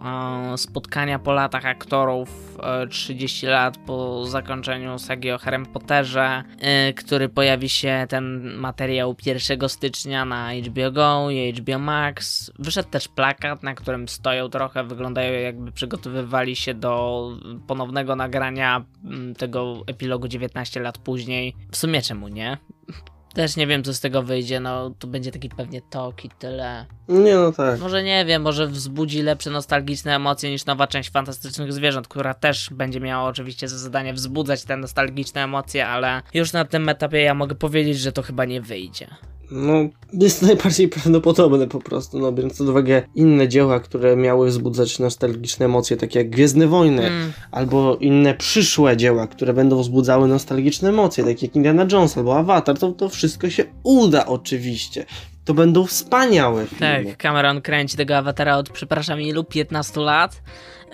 [0.53, 6.93] e, spotkania po latach aktorów e, 30 lat po zakończeniu sagi o Harrym Potterze, e,
[6.93, 12.51] który pojawi się ten materiał 1 stycznia na HBO Go i HBO Max.
[12.59, 17.29] Wyszedł też plakat, na którym stoją trochę, wyglądają jakby przygotowywali się do
[17.67, 21.55] ponownego nagrania m, tego epilogu 19 lat później.
[21.71, 22.57] W sumie czemu nie?
[23.33, 26.85] Też nie wiem, co z tego wyjdzie, no to będzie taki pewnie tok i tyle.
[27.07, 27.79] Nie no tak.
[27.79, 32.69] Może nie wiem, może wzbudzi lepsze nostalgiczne emocje niż nowa część Fantastycznych Zwierząt, która też
[32.69, 37.33] będzie miała oczywiście za zadanie wzbudzać te nostalgiczne emocje, ale już na tym etapie ja
[37.33, 39.07] mogę powiedzieć, że to chyba nie wyjdzie.
[39.55, 39.73] No,
[40.13, 45.65] jest najbardziej prawdopodobne po prostu, no biorąc pod uwagę inne dzieła, które miały wzbudzać nostalgiczne
[45.65, 47.33] emocje, takie jak Gwiezdne Wojny, Mm.
[47.51, 52.77] albo inne przyszłe dzieła, które będą wzbudzały nostalgiczne emocje, takie jak Indiana Jones albo Avatar,
[52.79, 55.05] to, to wszystko się uda oczywiście.
[55.45, 57.05] To będą wspaniałe filmy.
[57.05, 59.43] Tak, Cameron kręci tego awatara od, przepraszam, ilu?
[59.43, 60.41] 15 lat?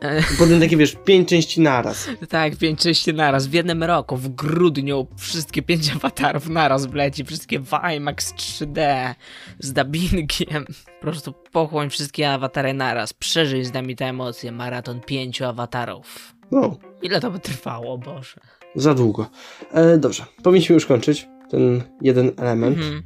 [0.01, 2.09] E, Potem takie, wiesz, pięć części naraz.
[2.29, 7.59] tak, pięć części naraz, w jednym roku, w grudniu, wszystkie pięć awatarów naraz wleci, wszystkie
[7.59, 9.13] w IMAX 3D,
[9.59, 10.65] z dubbingiem.
[10.99, 16.35] Po prostu pochłoń wszystkie awatary naraz, przeżyj z nami te emocje, maraton pięciu awatarów.
[16.51, 18.39] No, Ile to by trwało, Boże?
[18.75, 19.29] za długo.
[19.71, 22.77] E, dobrze, powinniśmy już kończyć ten jeden element.
[22.77, 23.03] Mhm.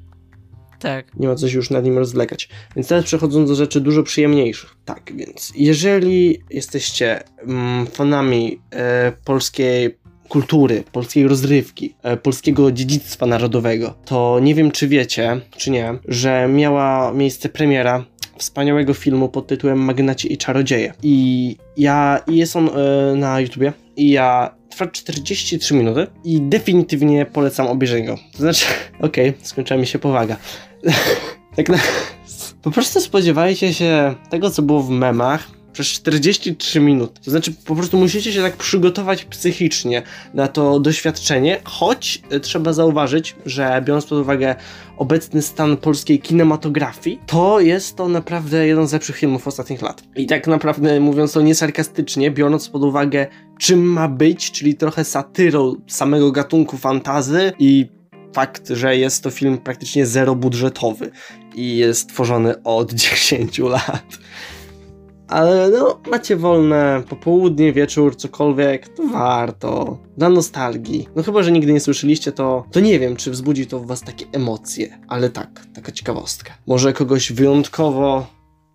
[0.84, 1.06] Tak.
[1.20, 2.50] Nie ma co się już nad nim rozwlekać.
[2.76, 4.76] Więc teraz przechodząc do rzeczy dużo przyjemniejszych.
[4.86, 9.98] Tak, więc jeżeli jesteście mm, fanami e, polskiej
[10.30, 16.48] kultury, polskiej rozrywki, e, polskiego dziedzictwa narodowego, to nie wiem czy wiecie, czy nie, że
[16.48, 18.06] miała miejsce premiera
[18.38, 20.94] wspaniałego filmu pod tytułem Magnaci i Czarodzieje.
[21.04, 27.26] I ja, i jest on e, na YouTubie i ja trwa 43 minuty i definitywnie
[27.26, 28.18] polecam obejrzenie go.
[28.32, 28.66] To znaczy,
[29.00, 30.38] okej, skończyła mi się powaga.
[31.56, 31.78] tak na...
[32.62, 37.22] Po prostu spodziewajcie się tego, co było w memach przez 43 minuty.
[37.26, 40.02] To znaczy, po prostu musicie się tak przygotować psychicznie
[40.34, 44.56] na to doświadczenie, choć y, trzeba zauważyć, że biorąc pod uwagę
[44.98, 50.04] obecny stan polskiej kinematografii, to jest to naprawdę jeden z lepszych filmów ostatnich lat.
[50.16, 53.28] I tak naprawdę, mówiąc to niesarkastycznie, biorąc pod uwagę,
[53.60, 58.03] czym ma być, czyli trochę satyrą samego gatunku fantazy i
[58.34, 61.12] fakt, że jest to film praktycznie zerobudżetowy
[61.56, 64.04] i jest tworzony od 10 lat.
[65.28, 69.98] Ale no, macie wolne popołudnie, wieczór, cokolwiek, to warto.
[70.18, 71.08] Dla nostalgii.
[71.16, 74.02] No chyba, że nigdy nie słyszeliście, to, to nie wiem, czy wzbudzi to w was
[74.02, 75.00] takie emocje.
[75.08, 76.54] Ale tak, taka ciekawostka.
[76.68, 78.28] Może kogoś wyjątkowo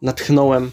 [0.03, 0.71] natchnąłem.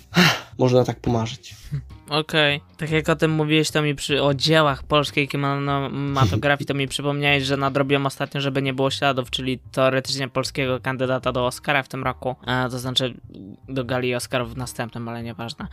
[0.57, 1.55] Można tak pomarzyć.
[2.09, 2.61] Okej.
[2.77, 7.43] Tak jak o tym mówiłeś, to mi przy o dziełach polskiej kinematografii, to mi przypomniałeś,
[7.43, 12.03] że nadrobiłem ostatnio, żeby nie było śladów, czyli teoretycznie polskiego kandydata do Oscara w tym
[12.03, 12.35] roku.
[12.47, 13.13] E, to znaczy
[13.69, 15.67] do gali Oscarów w następnym, ale nieważne.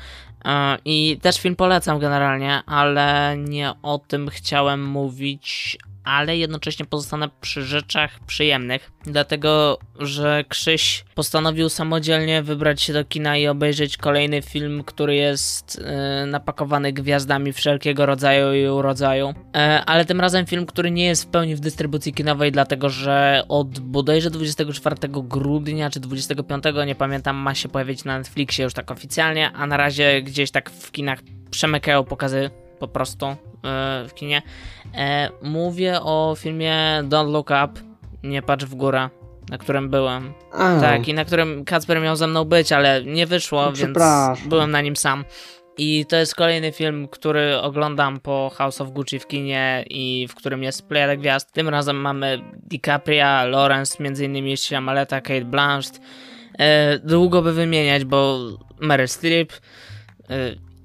[0.45, 5.79] E, I też film polecam generalnie, ale nie o tym chciałem mówić.
[6.05, 13.37] Ale jednocześnie pozostanę przy rzeczach przyjemnych, dlatego że Krzyś postanowił samodzielnie wybrać się do kina
[13.37, 19.35] i obejrzeć kolejny film, który jest e, napakowany gwiazdami wszelkiego rodzaju i urodzaju.
[19.57, 23.43] E, ale tym razem film, który nie jest w pełni w dystrybucji kinowej, dlatego że
[23.49, 28.91] od bodajże 24 grudnia czy 25, nie pamiętam, ma się pojawić na Netflixie już tak
[28.91, 31.19] oficjalnie, a na razie gdzieś tak w kinach
[31.51, 32.51] przemykają pokazy
[32.83, 33.35] po prostu e,
[34.09, 34.42] w kinie.
[34.95, 37.81] E, mówię o filmie Don't Look Up,
[38.23, 39.09] Nie patrz w górę,
[39.51, 40.33] na którym byłem.
[40.53, 43.99] A, Tak, i na którym Kacper miał ze mną być, ale nie wyszło, No, więc
[44.47, 45.25] byłem na nim sam.
[45.79, 50.35] I to jest kolejny film, który oglądam po House of Gucci w kinie i w
[50.35, 51.53] którym jest plejada gwiazd.
[51.53, 52.38] Tym razem mamy
[52.71, 56.01] DiCaprio, Lawrence, między innymi Maleta, Kate Blanchett.
[56.59, 58.38] E, długo by wymieniać, bo
[58.81, 59.53] Meryl Streep,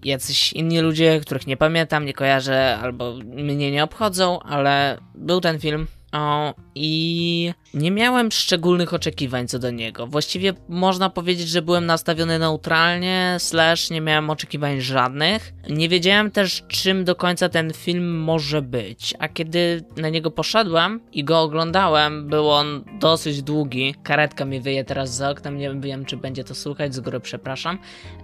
[0.04, 5.60] jacyś inni ludzie, których nie pamiętam, nie kojarzę albo mnie nie obchodzą, ale był ten
[5.60, 10.08] film O, I nie miałem szczególnych oczekiwań co do niego.
[10.08, 15.54] Właściwie można powiedzieć, że byłem nastawiony neutralnie, slash nie miałem oczekiwań żadnych.
[15.70, 19.14] Nie wiedziałem też, czym do końca ten film może być.
[19.20, 23.96] A kiedy na niego poszedłem i go oglądałem, był on dosyć długi.
[24.04, 27.80] Karetka mi wyje teraz za oknem, nie wiem, czy będzie to słuchać, z góry przepraszam.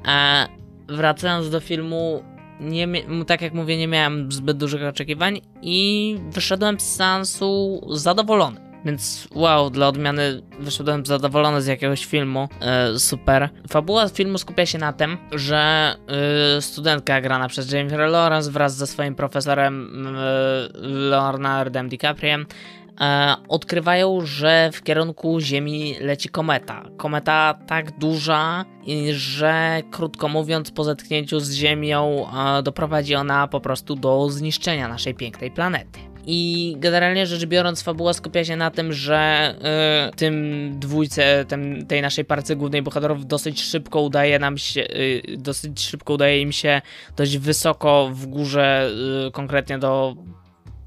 [0.08, 0.48] E,
[0.88, 2.24] wracając do filmu,
[2.60, 2.88] nie,
[3.28, 8.74] tak jak mówię, nie miałem zbyt dużych oczekiwań i wyszedłem z seansu zadowolony.
[8.86, 12.50] Więc wow, dla odmiany wyszedłem zadowolony z jakiegoś filmu.
[12.62, 13.50] E, super.
[13.70, 15.96] Fabuła filmu skupia się na tym, że
[16.58, 20.20] e, studentka grana przez Jennifer Lawrence wraz ze swoim profesorem e,
[20.88, 22.46] Leonardem DiCapriem
[23.48, 26.84] odkrywają, że w kierunku Ziemi leci kometa.
[26.98, 28.66] Kometa tak duża,
[29.14, 32.26] że krótko mówiąc, po zetknięciu z Ziemią
[32.58, 36.14] e, doprowadzi ona po prostu do zniszczenia naszej pięknej planety.
[36.26, 39.56] I generalnie rzecz biorąc, fabuła skupia się na tym, że
[40.12, 45.22] y, tym dwójce, tym, tej naszej parce głównej bohaterów dosyć szybko udaje nam się, y,
[45.38, 46.82] dosyć szybko udaje im się
[47.18, 48.90] dość wysoko w górze,
[49.28, 50.16] y, konkretnie do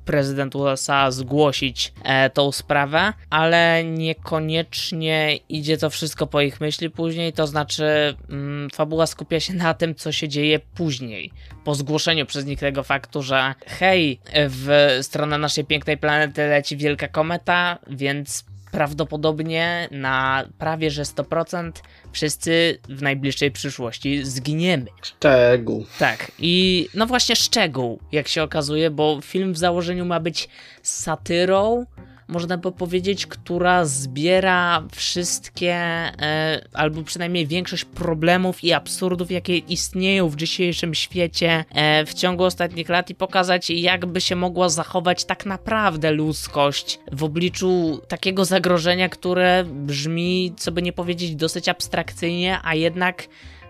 [0.07, 7.33] prezydent USA zgłosić e, tą sprawę, ale niekoniecznie idzie to wszystko po ich myśli później,
[7.33, 11.31] to znaczy mm, fabuła skupia się na tym, co się dzieje później,
[11.65, 17.09] po zgłoszeniu przez nich tego faktu, że hej, w stronę naszej pięknej planety leci wielka
[17.09, 18.45] kometa, więc
[18.77, 21.73] prawdopodobnie na prawie że 100%
[22.17, 24.87] wszyscy w najbliższej przyszłości zginiemy.
[25.03, 25.87] Szczegół.
[25.99, 30.49] Tak, i no właśnie szczegół, jak się okazuje, bo film w założeniu ma być
[30.83, 31.87] satyrą
[32.29, 40.29] można by powiedzieć, która zbiera wszystkie, e, albo przynajmniej większość problemów i absurdów, jakie istnieją
[40.29, 45.47] w dzisiejszym świecie e, w ciągu ostatnich lat i pokazać, jakby się mogła zachować tak
[45.47, 52.75] naprawdę ludzkość w obliczu takiego zagrożenia, które brzmi, co by nie powiedzieć, dosyć abstrakcyjnie, a
[52.75, 53.29] jednak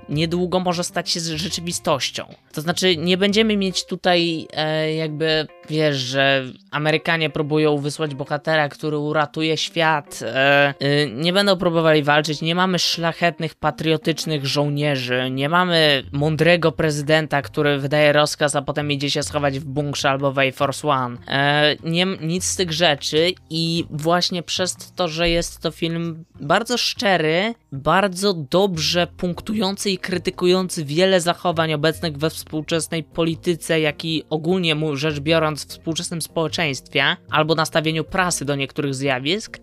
[0.09, 2.35] niedługo może stać się rzeczywistością.
[2.53, 8.99] To znaczy, nie będziemy mieć tutaj e, jakby, wiesz, że Amerykanie próbują wysłać bohatera, który
[8.99, 10.21] uratuje świat.
[10.23, 17.43] E, e, nie będą próbowali walczyć, nie mamy szlachetnych, patriotycznych żołnierzy, nie mamy mądrego prezydenta,
[17.43, 21.17] który wydaje rozkaz, a potem idzie się schować w bunkrze albo w Air Force One.
[21.29, 26.79] E, nie, nic z tych rzeczy i właśnie przez to, że jest to film bardzo
[26.79, 34.77] szczery, bardzo dobrze punktujący i krytykujący wiele zachowań obecnych we współczesnej polityce, jak i ogólnie
[34.95, 39.59] rzecz biorąc w współczesnym społeczeństwie, albo nastawieniu prasy do niektórych zjawisk,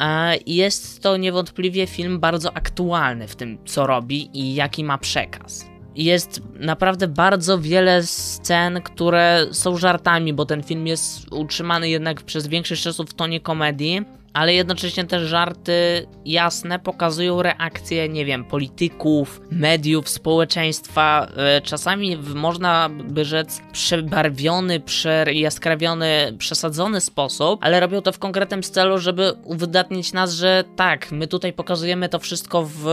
[0.45, 6.41] jest to niewątpliwie film bardzo aktualny w tym, co robi i jaki ma przekaz jest
[6.59, 12.83] naprawdę bardzo wiele scen, które są żartami, bo ten film jest utrzymany jednak przez większość
[12.83, 20.09] czasu w tonie komedii ale jednocześnie te żarty jasne pokazują reakcje, nie wiem, polityków, mediów,
[20.09, 21.27] społeczeństwa.
[21.37, 28.97] E, czasami można by rzec przebarwiony, przejaskrawiony, przesadzony sposób, ale robią to w konkretnym celu,
[28.97, 32.85] żeby uwydatnić nas, że tak, my tutaj pokazujemy to wszystko w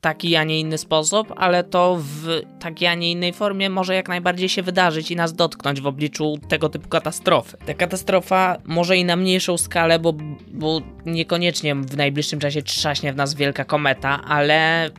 [0.00, 4.08] taki, a nie inny sposób, ale to w takiej, a nie innej formie może jak
[4.08, 7.56] najbardziej się wydarzyć i nas dotknąć w obliczu tego typu katastrofy.
[7.66, 10.12] Ta katastrofa może i na mniejszą skalę, bo,
[10.52, 14.90] bo niekoniecznie w najbliższym czasie trzaśnie w nas wielka kometa, ale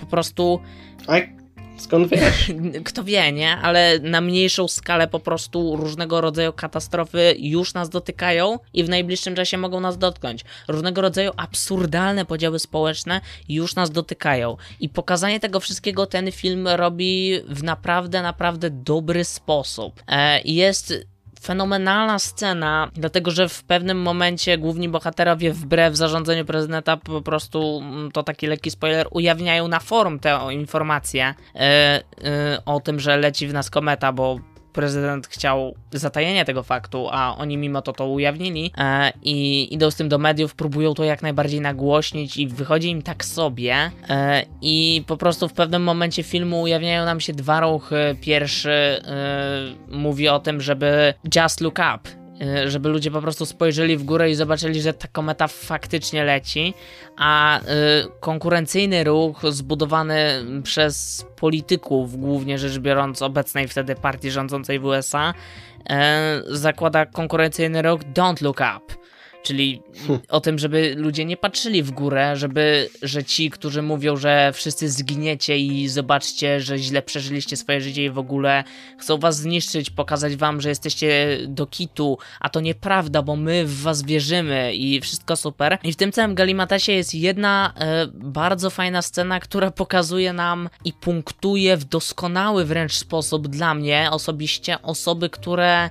[0.00, 0.60] po prostu.
[1.82, 2.52] Skąd wiesz?
[2.84, 3.56] Kto wie, nie?
[3.56, 9.34] Ale na mniejszą skalę po prostu różnego rodzaju katastrofy już nas dotykają i w najbliższym
[9.34, 10.44] czasie mogą nas dotknąć.
[10.68, 14.56] Różnego rodzaju absurdalne podziały społeczne już nas dotykają.
[14.80, 20.02] I pokazanie tego wszystkiego ten film robi w naprawdę, naprawdę dobry sposób.
[20.08, 21.11] E, jest
[21.42, 28.12] fenomenalna scena, dlatego że w pewnym momencie główni bohaterowie wbrew zarządzeniu prezydenta po prostu, mm,
[28.12, 33.48] to taki lekki spoiler, ujawniają na forum tę informację yy, yy, o tym, że leci
[33.48, 34.38] w nas kometa, bo
[34.72, 39.96] prezydent chciał zatajenia tego faktu, a oni mimo to to ujawnili e, i idą z
[39.96, 45.04] tym do mediów, próbują to jak najbardziej nagłośnić i wychodzi im tak sobie e, i
[45.06, 48.16] po prostu w pewnym momencie filmu ujawniają nam się dwa ruchy.
[48.20, 49.02] Pierwszy e,
[49.88, 52.21] mówi o tym, żeby just look up,
[52.66, 56.74] żeby ludzie po prostu spojrzeli w górę i zobaczyli, że ta kometa faktycznie leci,
[57.16, 57.62] a y,
[58.20, 65.34] konkurencyjny ruch zbudowany przez polityków, głównie rzecz biorąc obecnej wtedy partii rządzącej w USA,
[65.80, 65.84] y,
[66.46, 69.01] zakłada konkurencyjny ruch Don't Look Up
[69.42, 70.20] Czyli Hm.
[70.28, 74.90] o tym, żeby ludzie nie patrzyli w górę, żeby, że ci, którzy mówią, że wszyscy
[74.90, 78.64] zginiecie i zobaczcie, że źle przeżyliście swoje życie i w ogóle
[78.98, 83.82] chcą was zniszczyć, pokazać wam, że jesteście do kitu, a to nieprawda, bo my w
[83.82, 85.78] was wierzymy i wszystko super.
[85.84, 90.92] I w tym całym Galimatasie jest jedna e, bardzo fajna scena, która pokazuje nam i
[90.92, 95.90] punktuje w doskonały wręcz sposób dla mnie osobiście osoby, które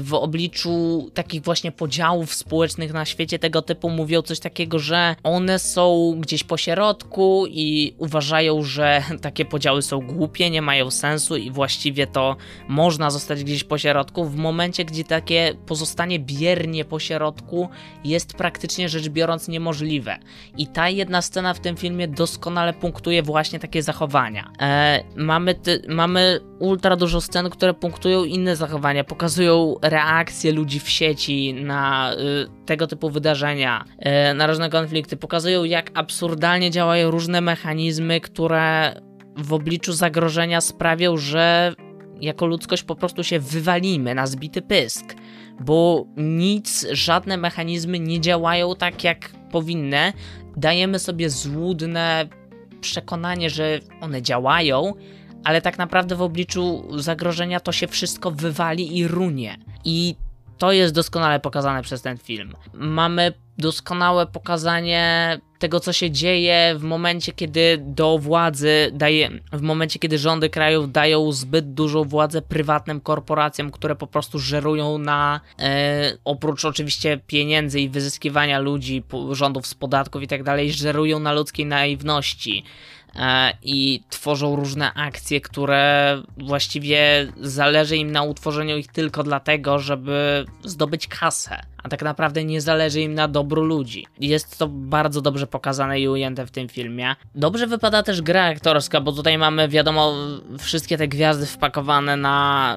[0.00, 5.58] w obliczu takich właśnie podziałów społecznych na świecie tego typu mówią coś takiego, że one
[5.58, 11.50] są gdzieś po środku i uważają, że takie podziały są głupie, nie mają sensu i
[11.50, 12.36] właściwie to
[12.68, 14.24] można zostać gdzieś po środku.
[14.24, 17.68] W momencie, gdzie takie pozostanie biernie po środku
[18.04, 20.18] jest praktycznie rzecz biorąc niemożliwe.
[20.58, 24.50] I ta jedna scena w tym filmie doskonale punktuje właśnie takie zachowania.
[24.60, 30.88] E, mamy, ty, mamy ultra dużo scen, które punktują inne zachowania, pokazują reakcje ludzi w
[30.88, 33.84] sieci na y, tego typu wydarzenia,
[34.30, 38.94] y, na różne konflikty, pokazują jak absurdalnie działają różne mechanizmy, które
[39.36, 41.74] w obliczu zagrożenia sprawią, że
[42.20, 45.14] jako ludzkość po prostu się wywalimy na zbity pysk,
[45.60, 50.12] bo nic, żadne mechanizmy nie działają tak jak powinny.
[50.56, 52.28] Dajemy sobie złudne
[52.80, 54.92] przekonanie, że one działają,
[55.44, 59.56] ale tak naprawdę w obliczu zagrożenia to się wszystko wywali i runie.
[59.84, 60.16] I
[60.58, 62.54] to jest doskonale pokazane przez ten film.
[62.74, 69.98] Mamy doskonałe pokazanie tego, co się dzieje w momencie, kiedy do władzy daje, w momencie,
[69.98, 76.12] kiedy rządy krajów dają zbyt dużą władzę prywatnym korporacjom, które po prostu żerują na, e,
[76.24, 81.66] oprócz oczywiście pieniędzy i wyzyskiwania ludzi, rządów z podatków i tak dalej, żerują na ludzkiej
[81.66, 82.64] naiwności
[83.62, 91.06] i tworzą różne akcje, które właściwie zależy im na utworzeniu ich tylko dlatego, żeby zdobyć
[91.06, 91.73] kasę.
[91.84, 94.06] A tak naprawdę nie zależy im na dobru ludzi.
[94.20, 97.16] Jest to bardzo dobrze pokazane i ujęte w tym filmie.
[97.34, 100.14] Dobrze wypada też gra aktorska, bo tutaj mamy, wiadomo,
[100.58, 102.76] wszystkie te gwiazdy wpakowane na.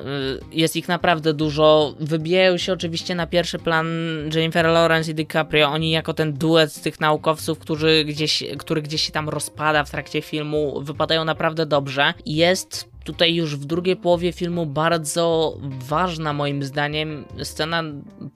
[0.52, 1.96] y, Jest ich naprawdę dużo.
[2.00, 3.88] Wybijają się oczywiście na pierwszy plan
[4.36, 5.68] Jennifer Lawrence i DiCaprio.
[5.68, 10.22] Oni jako ten duet tych naukowców, którzy gdzieś, który gdzieś się tam rozpada w trakcie
[10.22, 12.14] filmu, wypadają naprawdę dobrze.
[12.26, 17.84] Jest tutaj już w drugiej połowie filmu bardzo ważna moim zdaniem scena,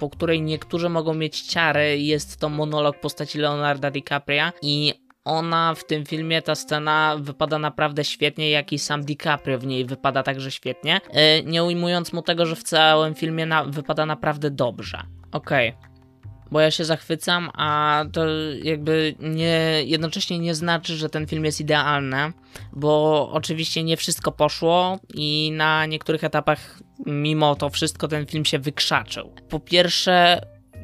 [0.02, 4.93] po której niektórzy mogą mieć ciary, jest to monolog postaci Leonarda DiCapria i
[5.26, 9.86] ona w tym filmie, ta scena wypada naprawdę świetnie, jak i sam DiCaprio w niej
[9.86, 14.52] wypada także świetnie, yy, nie ujmując mu tego, że w całym filmie na, wypada naprawdę
[14.52, 15.04] dobrze.
[15.32, 15.91] Okej.
[16.52, 18.26] Bo ja się zachwycam, a to
[18.64, 22.34] jakby nie, jednocześnie nie znaczy, że ten film jest idealny,
[22.74, 28.60] bo oczywiście nie wszystko poszło i na niektórych etapach, mimo to wszystko, ten film się
[28.60, 29.36] wykrzaczył.
[29.49, 30.41] Po pierwsze,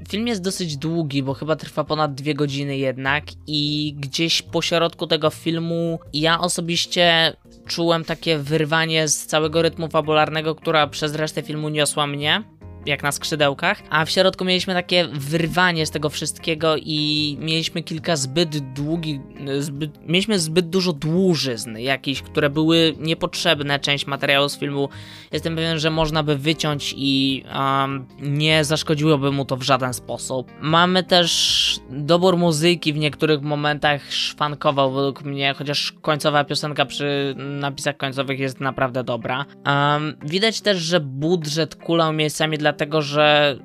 [0.10, 5.08] film jest dosyć długi, bo chyba trwa ponad dwie godziny jednak i gdzieś po środku
[5.08, 7.34] tego filmu ja osobiście
[7.68, 12.44] czułem takie wyrwanie z całego rytmu fabularnego, która przez resztę filmu niosła mnie
[12.88, 18.16] jak na skrzydełkach, a w środku mieliśmy takie wyrwanie z tego wszystkiego i mieliśmy kilka
[18.16, 19.20] zbyt długich,
[19.60, 24.90] zbyt, mieliśmy zbyt dużo dłużyzn jakichś, które były niepotrzebne, część materiału z filmu.
[25.32, 30.52] Jestem pewien, że można by wyciąć i um, nie zaszkodziłoby mu to w żaden sposób.
[30.62, 37.98] Mamy też dobór muzyki w niektórych momentach szwankował według mnie, chociaż końcowa piosenka przy napisach
[37.98, 39.46] końcowych jest naprawdę dobra.
[39.66, 43.58] Um, widać też, że budżet kulał miejscami dlatego, że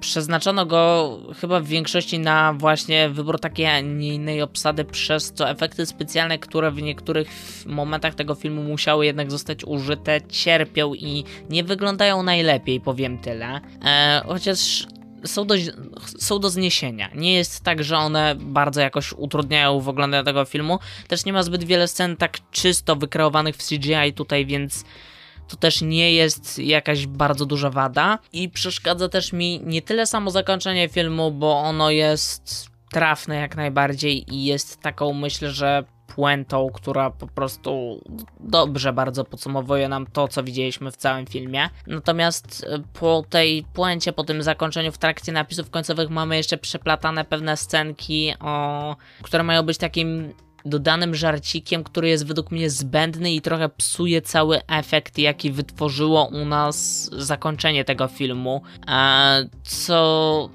[0.00, 5.50] przeznaczono go chyba w większości na właśnie wybór takiej, a nie innej obsady, przez co
[5.50, 7.28] efekty specjalne, które w niektórych
[7.66, 13.60] momentach tego filmu musiały jednak zostać użyte, cierpią i nie wyglądają najlepiej, powiem tyle.
[13.84, 14.86] E, chociaż
[15.24, 15.54] są do,
[16.18, 17.10] są do zniesienia.
[17.14, 20.78] Nie jest tak, że one bardzo jakoś utrudniają w oglądaniu tego filmu.
[21.08, 24.84] Też nie ma zbyt wiele scen tak czysto wykreowanych w CGI tutaj, więc
[25.50, 28.18] to też nie jest jakaś bardzo duża wada.
[28.32, 34.34] I przeszkadza też mi nie tyle samo zakończenie filmu, bo ono jest trafne jak najbardziej
[34.34, 35.84] i jest taką, myślę, że
[36.14, 38.00] puentą, która po prostu
[38.40, 41.68] dobrze bardzo podsumowuje nam to, co widzieliśmy w całym filmie.
[41.86, 47.24] Natomiast e, po tej puencie, po tym zakończeniu w trakcie napisów końcowych mamy jeszcze przeplatane
[47.24, 50.32] pewne scenki, o, które mają być takim
[50.64, 56.44] dodanym żarcikiem, który jest według mnie zbędny i trochę psuje cały efekt, jaki wytworzyło u
[56.44, 60.50] nas zakończenie tego filmu, e, co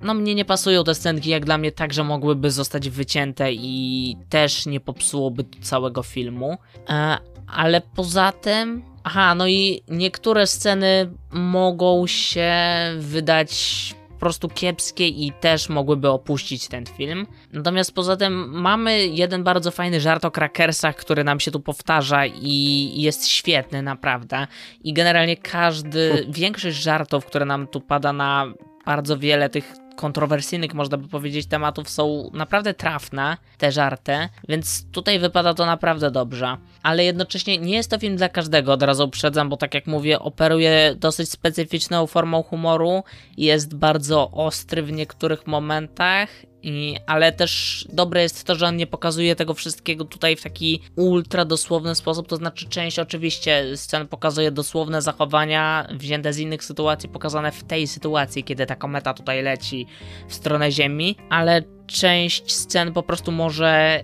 [0.00, 4.66] no mnie nie pasują te scenki, jak dla mnie także mogłyby zostać wycięte i też
[4.66, 6.58] nie popsułoby całego filmu.
[6.88, 8.82] E, ale poza tym.
[9.04, 12.52] Aha, no i niektóre sceny mogą się
[12.98, 17.26] wydać prostu kiepskie i też mogłyby opuścić ten film.
[17.52, 22.26] Natomiast poza tym mamy jeden bardzo fajny żart o krakersach, który nam się tu powtarza
[22.26, 24.46] i jest świetny naprawdę.
[24.84, 28.46] I generalnie każdy, większość żartów, które nam tu pada na
[28.86, 34.12] bardzo wiele tych kontrowersyjnych, można by powiedzieć, tematów są naprawdę trafne, te żarty,
[34.48, 36.56] więc tutaj wypada to naprawdę dobrze.
[36.82, 40.18] Ale jednocześnie nie jest to film dla każdego, od razu uprzedzam, bo tak jak mówię,
[40.18, 43.04] operuje dosyć specyficzną formą humoru,
[43.36, 46.28] jest bardzo ostry w niektórych momentach
[46.68, 50.82] i, ale też dobre jest to, że on nie pokazuje tego wszystkiego tutaj w taki
[50.96, 57.08] ultra dosłowny sposób, to znaczy część oczywiście scen pokazuje dosłowne zachowania wzięte z innych sytuacji,
[57.08, 59.86] pokazane w tej sytuacji, kiedy ta kometa tutaj leci
[60.28, 64.02] w stronę Ziemi, ale część scen po prostu może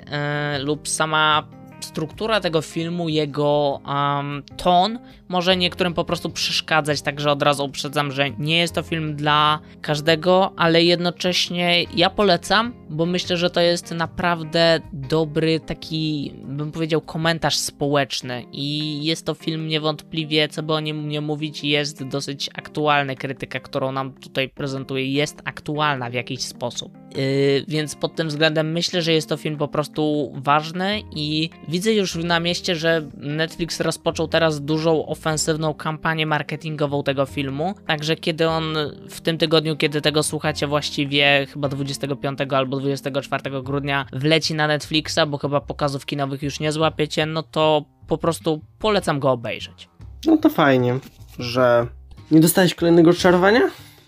[0.57, 1.49] yy, lub sama
[1.81, 4.99] struktura tego filmu, jego um, ton
[5.29, 9.61] może niektórym po prostu przeszkadzać, także od razu uprzedzam, że nie jest to film dla
[9.81, 17.01] każdego, ale jednocześnie ja polecam, bo myślę, że to jest naprawdę dobry taki, bym powiedział,
[17.01, 22.51] komentarz społeczny i jest to film niewątpliwie, co by o nim nie mówić, jest dosyć
[22.55, 23.17] aktualny.
[23.17, 26.93] Krytyka, którą nam tutaj prezentuje, jest aktualna w jakiś sposób.
[27.17, 31.93] Yy, więc pod tym względem myślę, że jest to film po prostu ważny i widzę
[31.93, 37.75] już na mieście, że Netflix rozpoczął teraz dużą ofensywną kampanię marketingową tego filmu.
[37.87, 38.65] Także kiedy on
[39.11, 45.19] w tym tygodniu, kiedy tego słuchacie, właściwie chyba 25 albo 24 grudnia wleci na Netflixa,
[45.29, 49.89] bo chyba pokazów kinowych już nie złapiecie, no to po prostu polecam go obejrzeć.
[50.27, 50.99] No to fajnie,
[51.39, 51.87] że
[52.31, 53.61] nie dostałeś kolejnego czarowania?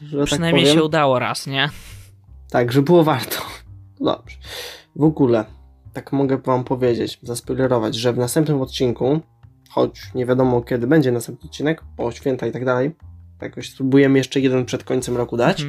[0.03, 1.69] Że tak Przynajmniej tak się udało raz, nie?
[2.51, 3.37] Tak, że było warto.
[4.01, 4.37] Dobrze.
[4.97, 5.45] W ogóle,
[5.93, 9.21] tak mogę wam powiedzieć, zaspoilerować, że w następnym odcinku
[9.77, 12.97] choć nie wiadomo kiedy będzie następny odcinek, po święta i tak dalej.
[13.43, 15.67] Jakoś spróbujemy jeszcze jeden przed końcem roku dać.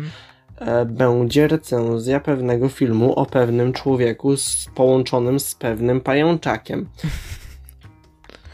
[0.56, 6.90] E, będzie recenzja pewnego filmu o pewnym człowieku z, połączonym z pewnym pajączakiem.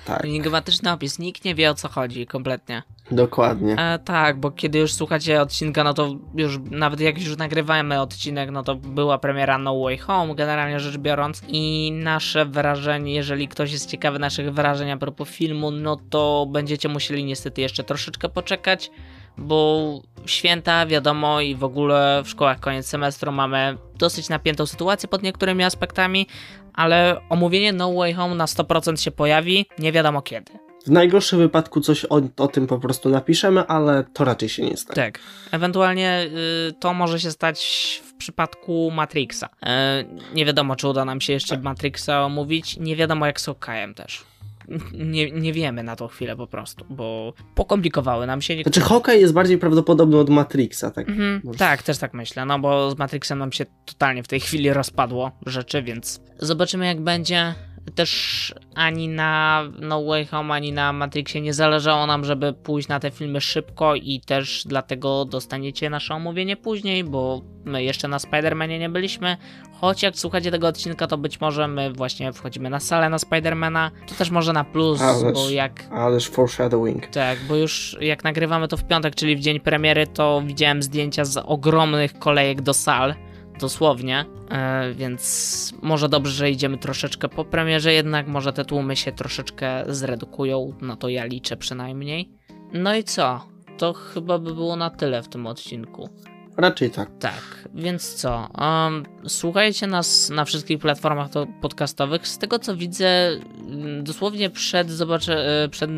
[0.05, 0.25] Tak.
[0.25, 2.83] Enigmatyczny opis, nikt nie wie o co chodzi kompletnie.
[3.11, 3.75] Dokładnie.
[3.79, 8.51] E, tak, bo kiedy już słuchacie odcinka, no to już nawet jak już nagrywamy odcinek,
[8.51, 11.41] no to była premiera No Way Home, generalnie rzecz biorąc.
[11.47, 16.89] I nasze wrażenie, jeżeli ktoś jest ciekawy naszych wrażeń a propos filmu, no to będziecie
[16.89, 18.91] musieli niestety jeszcze troszeczkę poczekać,
[19.37, 25.23] bo święta, wiadomo, i w ogóle w szkołach koniec semestru mamy dosyć napiętą sytuację pod
[25.23, 26.27] niektórymi aspektami,
[26.73, 30.62] ale omówienie No Way Home na 100% się pojawi, nie wiadomo kiedy.
[30.85, 34.77] W najgorszym wypadku coś o, o, tym po prostu napiszemy, ale to raczej się nie
[34.77, 34.95] stanie.
[34.95, 35.19] Tak.
[35.51, 36.29] Ewentualnie
[36.69, 39.45] y, to może się stać w przypadku Matrixa.
[39.45, 39.69] Y,
[40.35, 41.63] nie wiadomo, czy uda nam się jeszcze tak.
[41.63, 42.77] Matrixa omówić.
[42.77, 44.25] Nie wiadomo, jak z Hawkeye'em też.
[44.93, 48.55] Nie, nie wiemy na tą chwilę po prostu, bo pokomplikowały nam się.
[48.55, 48.73] Niektóre...
[48.73, 51.09] Znaczy, Hawkeye jest bardziej prawdopodobny od Matrixa, tak?
[51.09, 54.73] Mhm, tak, też tak myślę, no bo z Matrixem nam się totalnie w tej chwili
[54.73, 57.55] rozpadło rzeczy, więc zobaczymy, jak będzie
[57.95, 62.99] też ani na No Way Home, ani na Matrixie nie zależało nam, żeby pójść na
[62.99, 68.79] te filmy szybko i też dlatego dostaniecie nasze omówienie później, bo my jeszcze na Spider-Manie
[68.79, 69.37] nie byliśmy.
[69.81, 73.91] Choć jak słuchacie tego odcinka, to być może my właśnie wchodzimy na salę na Spidermana.
[74.07, 75.83] To też może na plus, ależ, bo jak...
[75.91, 77.07] Ależ foreshadowing.
[77.07, 81.25] Tak, bo już jak nagrywamy to w piątek, czyli w dzień premiery, to widziałem zdjęcia
[81.25, 83.15] z ogromnych kolejek do sal
[83.59, 89.11] dosłownie, e, więc może dobrze, że idziemy troszeczkę po premierze, jednak może te tłumy się
[89.11, 92.31] troszeczkę zredukują, no to ja liczę przynajmniej.
[92.73, 93.45] No i co?
[93.77, 96.09] To chyba by było na tyle w tym odcinku.
[96.57, 97.09] Raczej tak.
[97.19, 98.49] Tak, więc co?
[98.57, 101.27] Um, słuchajcie nas na wszystkich platformach
[101.61, 102.27] podcastowych.
[102.27, 103.07] Z tego co widzę,
[103.67, 105.89] mm, dosłownie przed, zobaczę, e, przed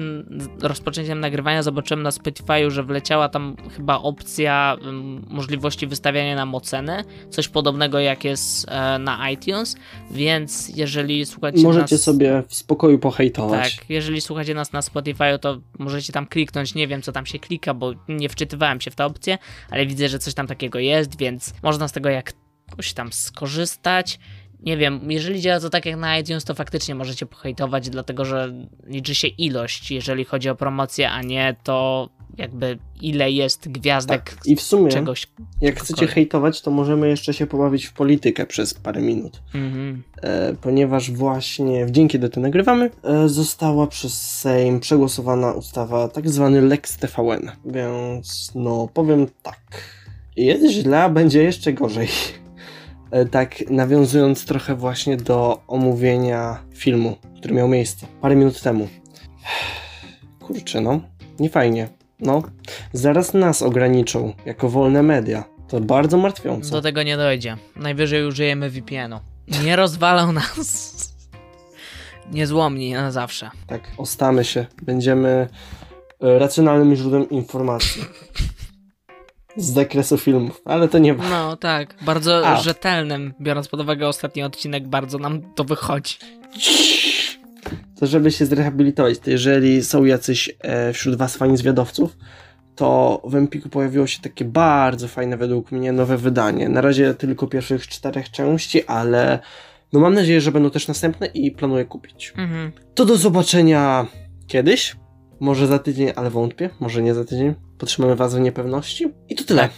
[0.62, 7.04] rozpoczęciem nagrywania zobaczyłem na Spotify, że wleciała tam chyba opcja um, możliwości wystawiania nam oceny.
[7.30, 9.76] Coś podobnego jak jest e, na iTunes,
[10.12, 12.04] więc jeżeli słuchacie Możecie nas...
[12.04, 13.76] sobie w spokoju pohejtować.
[13.76, 16.76] Tak, jeżeli słuchacie nas na Spotify, to możecie tam kliknąć.
[16.76, 19.38] Nie wiem, co tam się klika, bo nie wczytywałem się w tę opcję,
[19.70, 24.20] ale widzę, że coś tam takiego jest, więc można z tego jakoś tam skorzystać.
[24.60, 28.54] Nie wiem, jeżeli działa to tak jak na iTunes, to faktycznie możecie pohejtować, dlatego że
[28.84, 34.48] liczy się ilość, jeżeli chodzi o promocję, a nie to jakby ile jest gwiazdek tak.
[34.48, 35.28] I w sumie, czegoś.
[35.62, 39.42] Jak chcecie hejtować, to możemy jeszcze się pobawić w politykę przez parę minut.
[39.54, 40.04] Mhm.
[40.22, 46.30] E, ponieważ właśnie w dzień, kiedy to nagrywamy, e, została przez Sejm przegłosowana ustawa tak
[46.30, 47.52] zwany Lex TVN.
[47.66, 49.60] Więc no, powiem tak
[50.38, 52.08] jest źle, a będzie jeszcze gorzej.
[53.12, 58.88] E, tak, nawiązując trochę właśnie do omówienia filmu, który miał miejsce parę minut temu.
[60.40, 61.02] Kurczę, no,
[61.40, 61.90] nie fajnie.
[62.20, 62.42] No,
[62.94, 65.44] zaraz nas ograniczą jako wolne media.
[65.68, 66.72] To bardzo martwiące.
[66.72, 67.58] Do tego nie dojdzie.
[67.76, 69.20] Najwyżej użyjemy VPN-u.
[69.64, 71.16] Nie rozwalał nas.
[72.32, 73.50] Niezłomni na zawsze.
[73.68, 74.66] Tak, ostamy się.
[74.82, 75.48] Będziemy
[76.22, 78.04] e, racjonalnym źródłem informacji.
[79.58, 81.30] Z zakresu filmów, ale to nie ma.
[81.30, 82.62] No tak, bardzo A.
[82.62, 86.16] rzetelnym, biorąc pod uwagę ostatni odcinek, bardzo nam to wychodzi.
[88.00, 92.18] To żeby się zrehabilitować, to jeżeli są jacyś e, wśród was fani zwiadowców,
[92.76, 96.70] to w Empiku pojawiło się takie bardzo fajne według mnie nowe wydanie.
[96.70, 99.40] Na razie tylko pierwszych czterech części, ale
[99.94, 102.34] no mam nadzieję, że będą też następne i planuję kupić.
[102.38, 102.72] Mhm.
[102.96, 104.08] To do zobaczenia
[104.48, 104.96] kiedyś.
[105.40, 106.70] Może za tydzień, ale wątpię.
[106.80, 107.54] Może nie za tydzień.
[107.78, 109.08] Potrzymamy was w niepewności.
[109.30, 109.62] I to tyle.
[109.62, 109.72] Tak.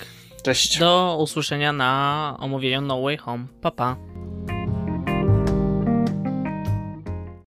[0.44, 0.80] Cześć.
[0.80, 3.46] Do usłyszenia na omówieniu No Way Home.
[3.62, 3.98] Pa, pa.